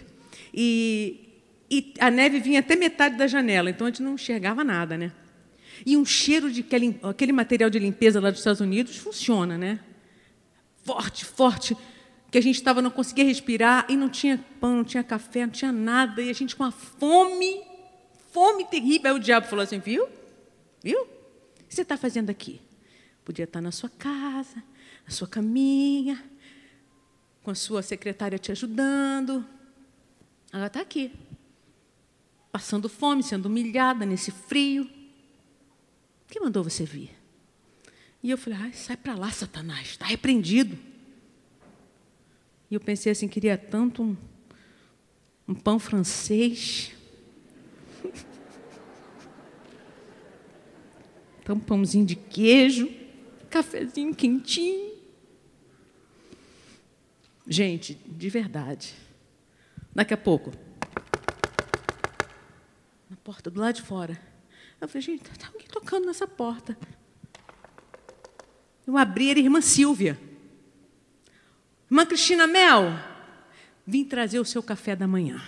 [0.53, 1.29] e,
[1.69, 5.11] e a neve vinha até metade da janela, então a gente não enxergava nada, né?
[5.85, 9.79] E um cheiro de aquele, aquele material de limpeza lá dos Estados Unidos funciona, né?
[10.83, 11.75] Forte, forte,
[12.29, 15.53] que a gente estava não conseguia respirar e não tinha pão, não tinha café, não
[15.53, 17.63] tinha nada, e a gente com uma fome,
[18.31, 19.11] fome terrível.
[19.11, 20.07] Aí o diabo falou assim: viu?
[20.83, 21.01] Viu?
[21.01, 22.61] O que você está fazendo aqui?
[23.23, 24.63] Podia estar na sua casa,
[25.03, 26.23] na sua caminha,
[27.41, 29.45] com a sua secretária te ajudando.
[30.53, 31.11] Ela está aqui,
[32.51, 34.89] passando fome, sendo humilhada nesse frio.
[36.27, 37.11] Quem mandou você vir?
[38.21, 40.77] E eu falei, ah, sai para lá, Satanás, está repreendido.
[42.69, 44.17] E eu pensei assim, queria tanto um,
[45.47, 46.91] um pão francês.
[51.45, 52.91] Então, um pãozinho de queijo,
[53.51, 54.95] cafezinho quentinho.
[57.47, 58.95] Gente, de verdade.
[59.93, 60.51] Daqui a pouco.
[63.07, 64.19] Na porta do lado de fora.
[64.85, 66.77] Eu falei, gente, está alguém tocando nessa porta.
[68.85, 70.15] Eu abri, era a irmã Silvia.
[71.89, 72.93] Irmã Cristina Mel,
[73.85, 75.41] vim trazer o seu café da manhã.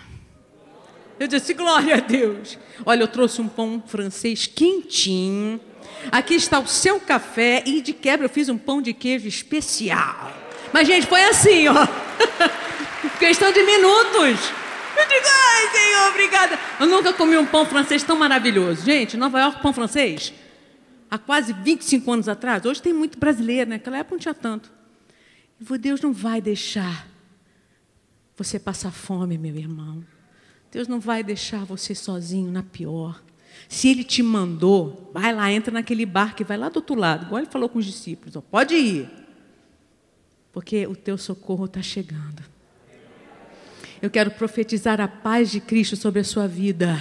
[1.19, 2.57] Eu disse, glória a Deus.
[2.83, 5.61] Olha, eu trouxe um pão francês quentinho.
[6.11, 10.33] Aqui está o seu café e de quebra eu fiz um pão de queijo especial.
[10.73, 11.87] Mas, gente, foi assim, ó.
[13.19, 14.66] Questão de minutos.
[14.97, 16.59] Eu digo, ai, Senhor, obrigada.
[16.79, 18.83] Eu nunca comi um pão francês tão maravilhoso.
[18.83, 20.33] Gente, Nova York, pão francês.
[21.09, 22.65] Há quase 25 anos atrás.
[22.65, 23.75] Hoje tem muito brasileiro, né?
[23.77, 24.71] Naquela época não tinha tanto.
[25.79, 27.07] Deus não vai deixar
[28.35, 30.03] você passar fome, meu irmão.
[30.71, 33.21] Deus não vai deixar você sozinho na pior.
[33.67, 37.25] Se Ele te mandou, vai lá, entra naquele barco e vai lá do outro lado.
[37.25, 38.35] Igual Ele falou com os discípulos.
[38.35, 39.27] Ó, pode ir
[40.57, 42.43] porque o teu socorro está chegando.
[44.01, 46.99] Eu quero profetizar a paz de Cristo sobre a sua vida.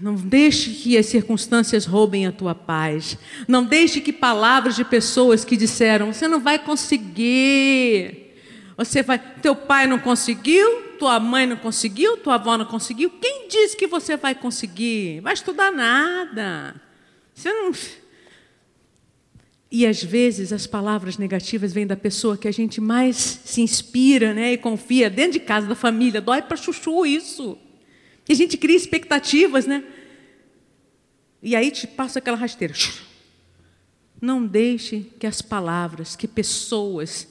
[0.00, 3.18] Não deixe que as circunstâncias roubem a tua paz.
[3.46, 8.32] Não deixe que palavras de pessoas que disseram: você não vai conseguir.
[8.76, 13.10] Você vai, teu pai não conseguiu, tua mãe não conseguiu, tua avó não conseguiu.
[13.10, 15.20] Quem disse que você vai conseguir?
[15.20, 16.74] Vai estudar nada.
[17.32, 17.72] Você não
[19.76, 24.32] e às vezes as palavras negativas vêm da pessoa que a gente mais se inspira
[24.32, 26.20] né, e confia, dentro de casa, da família.
[26.20, 27.58] Dói para chuchu isso.
[28.28, 29.82] E a gente cria expectativas, né?
[31.42, 32.72] E aí te passa aquela rasteira.
[34.20, 37.26] Não deixe que as palavras, que pessoas,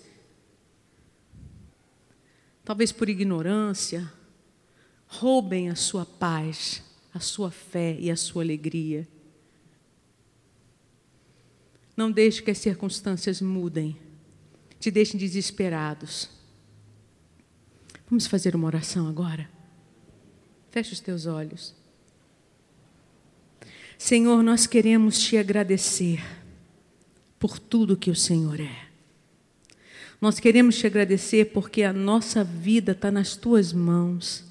[2.66, 4.12] talvez por ignorância,
[5.08, 6.84] roubem a sua paz,
[7.14, 9.08] a sua fé e a sua alegria.
[11.96, 13.98] Não deixe que as circunstâncias mudem,
[14.80, 16.30] te deixem desesperados.
[18.10, 19.50] Vamos fazer uma oração agora?
[20.72, 21.76] Feche os teus olhos.
[23.98, 26.22] Senhor, nós queremos te agradecer
[27.40, 28.88] por tudo que o Senhor é.
[30.20, 34.46] Nós queremos te agradecer porque a nossa vida está nas tuas mãos.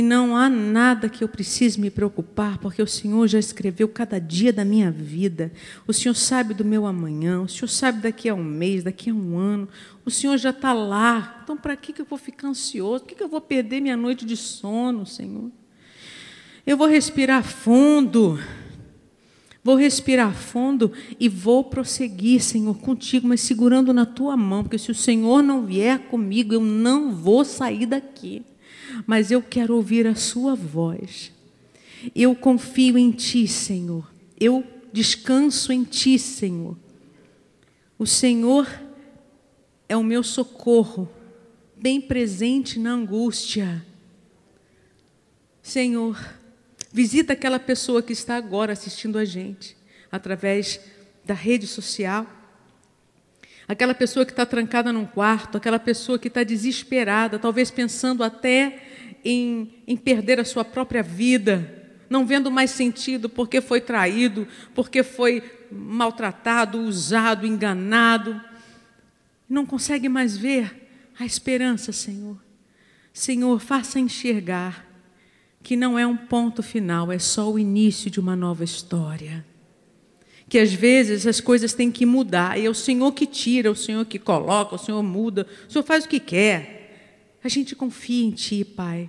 [0.00, 4.18] E não há nada que eu precise me preocupar, porque o Senhor já escreveu cada
[4.18, 5.52] dia da minha vida.
[5.86, 9.14] O Senhor sabe do meu amanhã, o Senhor sabe daqui a um mês, daqui a
[9.14, 9.68] um ano.
[10.02, 11.42] O Senhor já está lá.
[11.44, 13.04] Então, para que eu vou ficar ansioso?
[13.04, 15.50] Por que eu vou perder minha noite de sono, Senhor?
[16.66, 18.40] Eu vou respirar fundo.
[19.62, 24.90] Vou respirar fundo e vou prosseguir, Senhor, contigo, mas segurando na tua mão, porque se
[24.90, 28.42] o Senhor não vier comigo, eu não vou sair daqui
[29.06, 31.32] mas eu quero ouvir a Sua voz.
[32.14, 34.10] Eu confio em Ti, Senhor.
[34.38, 36.76] Eu descanso em Ti, Senhor.
[37.98, 38.66] O Senhor
[39.88, 41.10] é o meu socorro,
[41.76, 43.84] bem presente na angústia.
[45.62, 46.16] Senhor,
[46.92, 49.76] Visita aquela pessoa que está agora assistindo a gente
[50.10, 50.80] através
[51.24, 52.26] da rede social.
[53.68, 58.89] Aquela pessoa que está trancada num quarto, aquela pessoa que está desesperada, talvez pensando até
[59.24, 65.02] em, em perder a sua própria vida, não vendo mais sentido porque foi traído, porque
[65.02, 68.40] foi maltratado, usado, enganado.
[69.48, 72.36] Não consegue mais ver a esperança, Senhor.
[73.12, 74.86] Senhor, faça enxergar
[75.62, 79.44] que não é um ponto final, é só o início de uma nova história.
[80.48, 83.70] Que às vezes as coisas têm que mudar, e é o Senhor que tira, é
[83.70, 86.79] o Senhor que coloca, o Senhor muda, o Senhor faz o que quer.
[87.42, 89.08] A gente confia em Ti, Pai.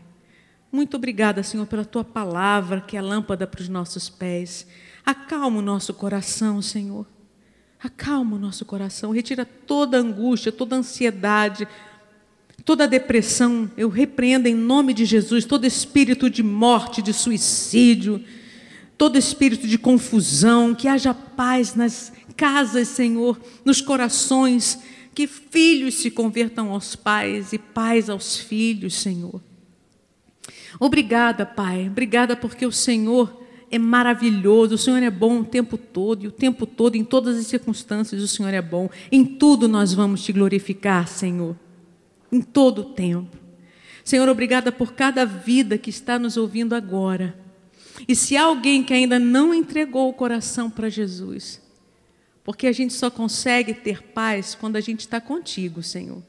[0.71, 4.65] Muito obrigada, Senhor, pela Tua palavra, que é lâmpada para os nossos pés.
[5.05, 7.05] Acalma o nosso coração, Senhor.
[7.81, 11.67] Acalma o nosso coração, retira toda angústia, toda ansiedade,
[12.63, 18.23] Toda depressão, eu repreendo em nome de Jesus, todo espírito de morte, de suicídio,
[18.97, 24.79] todo espírito de confusão, que haja paz nas casas, Senhor, nos corações,
[25.13, 29.41] que filhos se convertam aos pais e pais aos filhos, Senhor.
[30.79, 36.23] Obrigada, Pai, obrigada porque o Senhor é maravilhoso, o Senhor é bom o tempo todo,
[36.23, 38.89] e o tempo todo, em todas as circunstâncias, o Senhor é bom.
[39.11, 41.55] Em tudo nós vamos te glorificar, Senhor
[42.31, 43.37] em todo o tempo.
[44.03, 47.37] Senhor, obrigada por cada vida que está nos ouvindo agora.
[48.07, 51.61] E se há alguém que ainda não entregou o coração para Jesus,
[52.43, 56.21] porque a gente só consegue ter paz quando a gente está contigo, Senhor.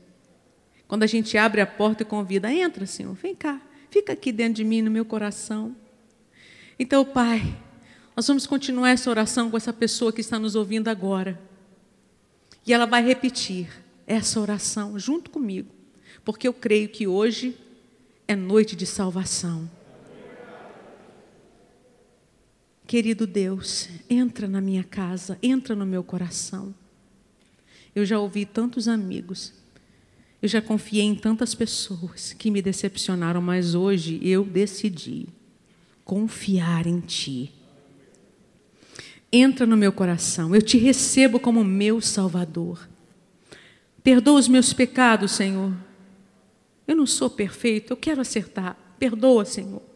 [0.87, 3.61] Quando a gente abre a porta e convida, entra, Senhor, vem cá,
[3.91, 5.75] fica aqui dentro de mim, no meu coração.
[6.79, 7.57] Então, Pai,
[8.15, 11.41] nós vamos continuar essa oração com essa pessoa que está nos ouvindo agora.
[12.67, 13.69] E ela vai repetir
[14.07, 15.83] essa oração junto comigo
[16.25, 17.57] porque eu creio que hoje
[18.27, 19.69] é noite de salvação.
[22.87, 26.75] Querido Deus, entra na minha casa, entra no meu coração.
[27.95, 29.53] Eu já ouvi tantos amigos,
[30.41, 35.29] eu já confiei em tantas pessoas que me decepcionaram, mas hoje eu decidi
[36.05, 37.53] confiar em Ti.
[39.31, 42.89] Entra no meu coração, eu te recebo como meu Salvador.
[44.03, 45.73] Perdoa os meus pecados, Senhor.
[46.87, 48.77] Eu não sou perfeito, eu quero acertar.
[48.99, 49.92] Perdoa, Senhor.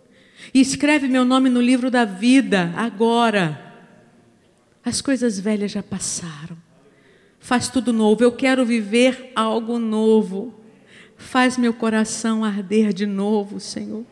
[0.53, 3.63] E escreve meu nome no livro da vida, agora.
[4.85, 6.57] As coisas velhas já passaram.
[7.41, 8.23] Faz tudo novo.
[8.23, 10.55] Eu quero viver algo novo.
[11.17, 14.05] Faz meu coração arder de novo, Senhor.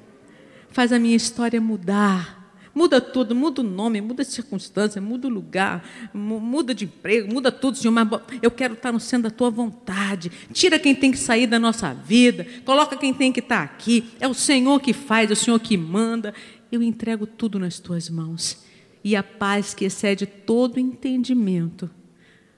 [0.71, 2.44] Faz a minha história mudar.
[2.75, 7.53] Muda tudo, muda o nome, muda a circunstância, muda o lugar, muda de emprego, muda
[7.53, 7.93] tudo, Senhor.
[7.93, 8.09] Mas
[8.43, 10.31] eu quero estar no centro da tua vontade.
[10.53, 14.05] Tira quem tem que sair da nossa vida, coloca quem tem que estar aqui.
[14.19, 16.35] É o Senhor que faz, é o Senhor que manda.
[16.73, 18.65] Eu entrego tudo nas tuas mãos.
[19.05, 21.89] E a paz que excede todo entendimento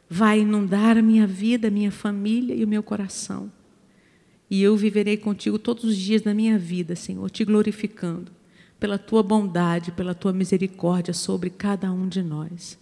[0.09, 3.53] vai inundar a minha vida, a minha família e o meu coração.
[4.49, 8.36] E eu viverei contigo todos os dias da minha vida, Senhor, te glorificando
[8.79, 12.79] pela tua bondade, pela tua misericórdia sobre cada um de nós.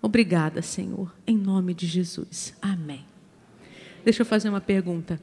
[0.00, 2.54] Obrigada, Senhor, em nome de Jesus.
[2.60, 3.04] Amém.
[4.04, 5.20] Deixa eu fazer uma pergunta.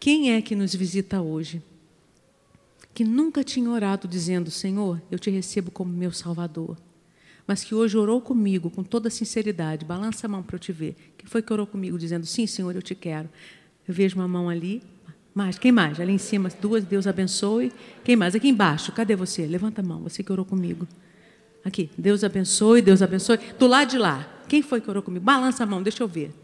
[0.00, 1.62] Quem é que nos visita hoje?
[2.94, 6.76] Que nunca tinha orado dizendo: Senhor, eu te recebo como meu Salvador.
[7.46, 9.84] Mas que hoje orou comigo com toda sinceridade.
[9.84, 10.94] Balança a mão para eu te ver.
[11.16, 13.28] Quem foi que orou comigo dizendo: Sim, Senhor, eu te quero?
[13.86, 14.82] Eu vejo uma mão ali,
[15.38, 16.00] mais, quem mais?
[16.00, 17.72] Ali em cima, duas, Deus abençoe.
[18.02, 18.34] Quem mais?
[18.34, 19.46] Aqui embaixo, cadê você?
[19.46, 20.86] Levanta a mão, você que orou comigo.
[21.64, 23.38] Aqui, Deus abençoe, Deus abençoe.
[23.56, 25.24] Do lado de lá, quem foi que orou comigo?
[25.24, 26.34] Balança a mão, deixa eu ver.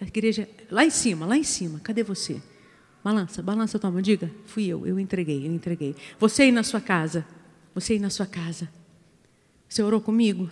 [0.00, 2.42] A igreja, lá em cima, lá em cima, cadê você?
[3.04, 5.94] Balança, balança a tua mão, diga, fui eu, eu entreguei, eu entreguei.
[6.18, 7.24] Você aí na sua casa,
[7.72, 8.68] você aí na sua casa,
[9.68, 10.50] você orou comigo?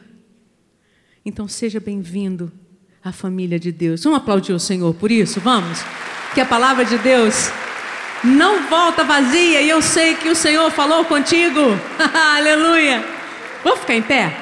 [1.24, 2.53] Então seja bem-vindo
[3.03, 4.05] à família de Deus.
[4.05, 5.40] Vamos aplaudir o Senhor por isso?
[5.40, 5.80] Vamos?
[6.32, 7.51] Que a palavra de Deus
[8.24, 11.60] não volta vazia e eu sei que o Senhor falou contigo.
[12.36, 13.04] Aleluia.
[13.62, 14.36] Vamos ficar em pé?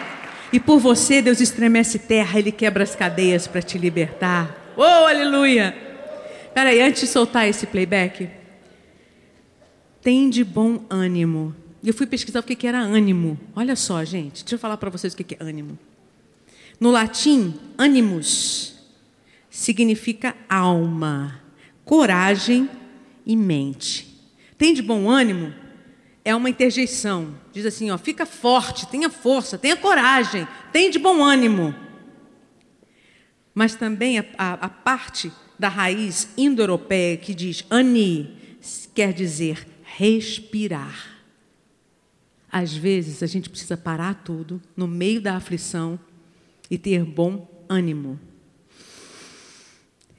[0.52, 4.72] E por você, Deus estremece terra, Ele quebra as cadeias para te libertar.
[4.76, 5.76] Oh, aleluia.
[6.46, 8.30] Espera aí, antes de soltar esse playback,
[10.00, 11.54] tem de bom ânimo.
[11.84, 13.38] Eu fui pesquisar o que era ânimo.
[13.54, 15.78] Olha só, gente, deixa eu falar para vocês o que é ânimo.
[16.78, 18.74] No latim, animus
[19.50, 21.40] significa alma,
[21.84, 22.68] coragem
[23.26, 24.06] e mente.
[24.56, 25.52] Tem de bom ânimo?
[26.24, 27.34] É uma interjeição.
[27.52, 31.74] Diz assim, ó, fica forte, tenha força, tenha coragem, tem de bom ânimo.
[33.52, 38.36] Mas também a, a, a parte da raiz indo-europeia que diz ani,
[38.94, 41.16] quer dizer respirar.
[42.50, 45.98] Às vezes a gente precisa parar tudo no meio da aflição
[46.70, 48.18] e ter bom ânimo.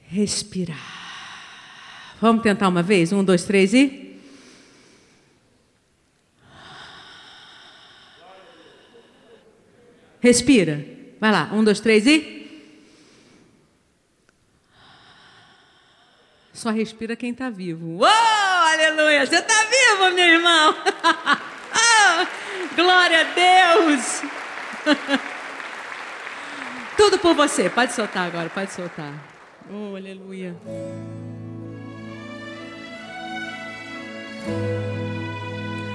[0.04, 1.07] Respirar.
[2.20, 3.12] Vamos tentar uma vez?
[3.12, 4.18] Um, dois, três e.
[10.20, 10.84] Respira.
[11.20, 11.48] Vai lá.
[11.52, 12.36] Um, dois, três e.
[16.52, 17.98] Só respira quem está vivo.
[17.98, 19.24] Uou, aleluia!
[19.24, 20.74] Você está vivo, meu irmão!
[21.72, 22.26] oh,
[22.74, 24.22] glória a Deus!
[26.96, 27.70] Tudo por você.
[27.70, 29.14] Pode soltar agora, pode soltar.
[29.70, 30.56] Oh, aleluia.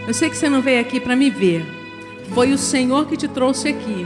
[0.08, 1.66] Eu sei que você não veio aqui para me ver.
[2.34, 4.06] Foi o Senhor que te trouxe aqui.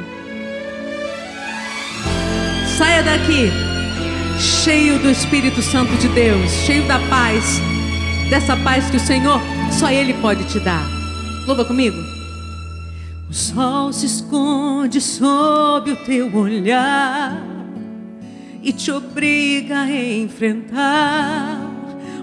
[2.77, 3.51] Saia daqui
[4.39, 7.59] cheio do Espírito Santo de Deus, cheio da paz,
[8.29, 9.41] dessa paz que o Senhor
[9.71, 10.85] só Ele pode te dar.
[11.47, 11.97] Louva comigo.
[13.29, 17.43] O sol se esconde sob o teu olhar
[18.61, 21.66] e te obriga a enfrentar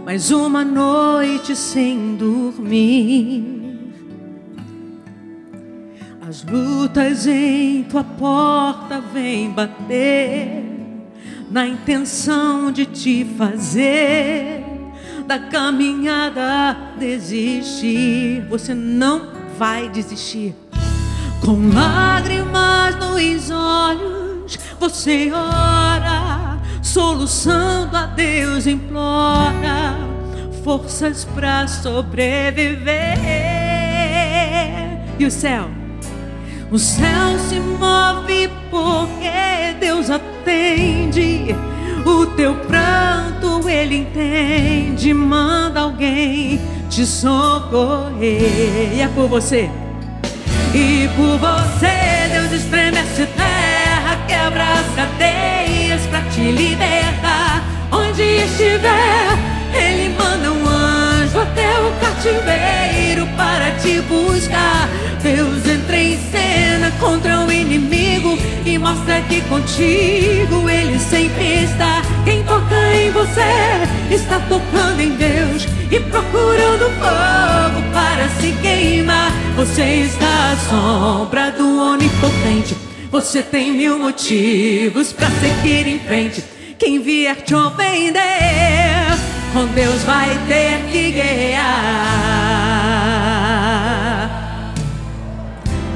[0.04, 3.42] mais uma noite sem dormir.
[6.28, 10.62] As lutas em tua porta vêm bater
[11.50, 14.62] na intenção de te fazer
[15.26, 18.46] da caminhada desistir.
[18.48, 20.54] Você não vai desistir.
[21.42, 26.43] Com lágrimas nos olhos, você ora,
[26.84, 29.96] soluçando a Deus implora
[30.62, 32.84] forças para sobreviver.
[35.18, 35.68] E o céu?
[36.70, 41.54] O céu se move porque Deus atende.
[42.04, 45.14] O teu pranto ele entende.
[45.14, 46.60] Manda alguém
[46.90, 48.94] te socorrer.
[48.94, 49.70] E é por você.
[50.74, 53.23] E por você Deus estremece
[54.44, 57.62] quebra as cadeias para te libertar.
[57.90, 59.38] Onde estiver,
[59.72, 64.88] Ele manda um anjo até o cativeiro para te buscar.
[65.22, 68.36] Deus entra em cena contra o inimigo
[68.66, 72.02] e mostra que contigo Ele sempre está.
[72.24, 79.32] Quem toca em você está tocando em Deus e procurando fogo para se queimar.
[79.56, 82.83] Você está à sombra do onipotente.
[83.14, 86.42] Você tem mil motivos para seguir em frente.
[86.76, 88.18] Quem vier te ofender,
[89.52, 91.62] com Deus vai ter que guerrear.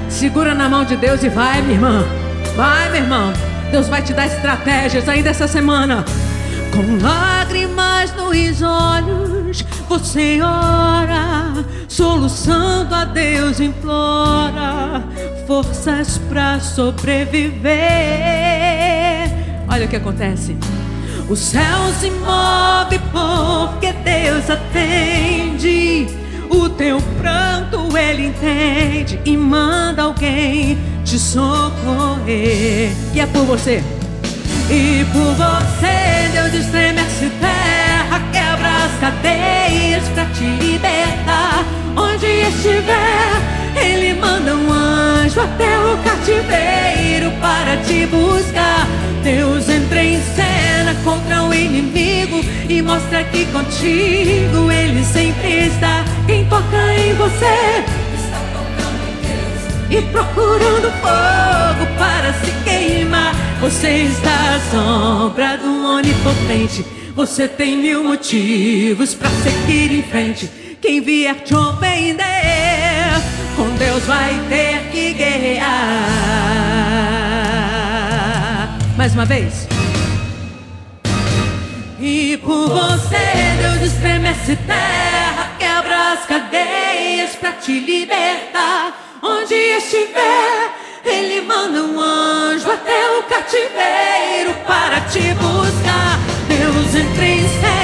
[0.08, 2.06] Segura na mão de Deus e vai, minha irmã.
[2.54, 3.32] Vai, meu irmão.
[3.72, 6.04] Deus vai te dar estratégias ainda essa semana.
[6.70, 15.02] Com lágrimas nos olhos, você ora, soluçando a Deus implora
[15.48, 17.72] forças para sobreviver.
[19.66, 20.54] Olha o que acontece.
[21.26, 26.06] O céu se move porque Deus atende.
[26.50, 32.92] O teu pranto ele entende e manda alguém te socorrer.
[33.14, 33.82] E é por você.
[34.70, 41.64] E por você Deus estremece terra, quebra as cadeias pra te libertar.
[41.96, 48.86] Onde estiver, Ele manda um anjo até o cativeiro para te buscar.
[49.22, 56.04] Deus entra em cena contra o inimigo e mostra que contigo Ele sempre está.
[56.26, 63.34] Quem toca em você está tocando em Deus e procurando fogo para se queimar.
[63.60, 66.84] Você está à sombra do onipotente.
[67.14, 70.48] Você tem mil motivos para seguir em frente.
[70.80, 72.57] Quem vier te ofender,
[73.58, 75.66] com Deus vai ter que guerrear.
[78.96, 79.66] Mais uma vez.
[81.98, 83.18] E por você
[83.60, 88.96] Deus estremece terra, quebra as cadeias para te libertar.
[89.20, 90.70] Onde estiver,
[91.04, 96.20] Ele manda um anjo até o cativeiro para te buscar.
[96.46, 97.77] Deus entra em o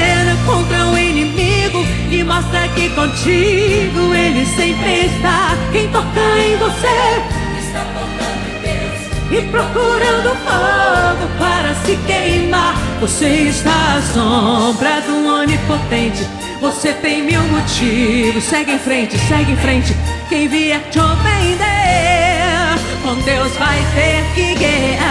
[2.25, 5.57] mostra que contigo Ele sempre está.
[5.73, 7.23] Quem toca em você
[7.59, 12.75] está tocando em Deus e procurando fogo para se queimar.
[13.01, 16.27] Você está à sombra do onipotente.
[16.61, 18.45] Você tem mil motivos.
[18.45, 19.95] Segue em frente, segue em frente.
[20.29, 25.05] Quem vier te ofender, com Deus vai ter que guerrear.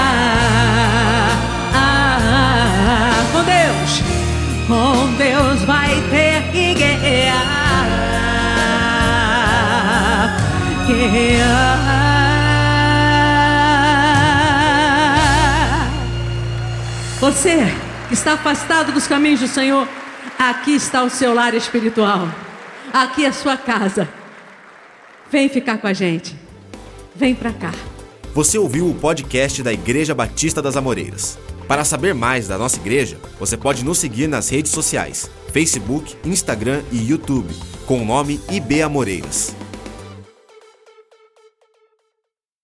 [1.76, 4.03] Ah, com Deus,
[4.68, 5.82] com Deus vai
[17.20, 17.58] você
[18.10, 19.88] que está afastado dos caminhos do Senhor,
[20.38, 22.28] aqui está o seu lar espiritual,
[22.91, 24.10] aqui é a sua casa.
[25.32, 26.36] Vem ficar com a gente,
[27.16, 27.72] vem pra cá.
[28.34, 31.39] Você ouviu o podcast da Igreja Batista das Amoreiras.
[31.68, 36.82] Para saber mais da nossa igreja, você pode nos seguir nas redes sociais: Facebook, Instagram
[36.91, 37.53] e YouTube,
[37.86, 39.55] com o nome IB Amoreiras.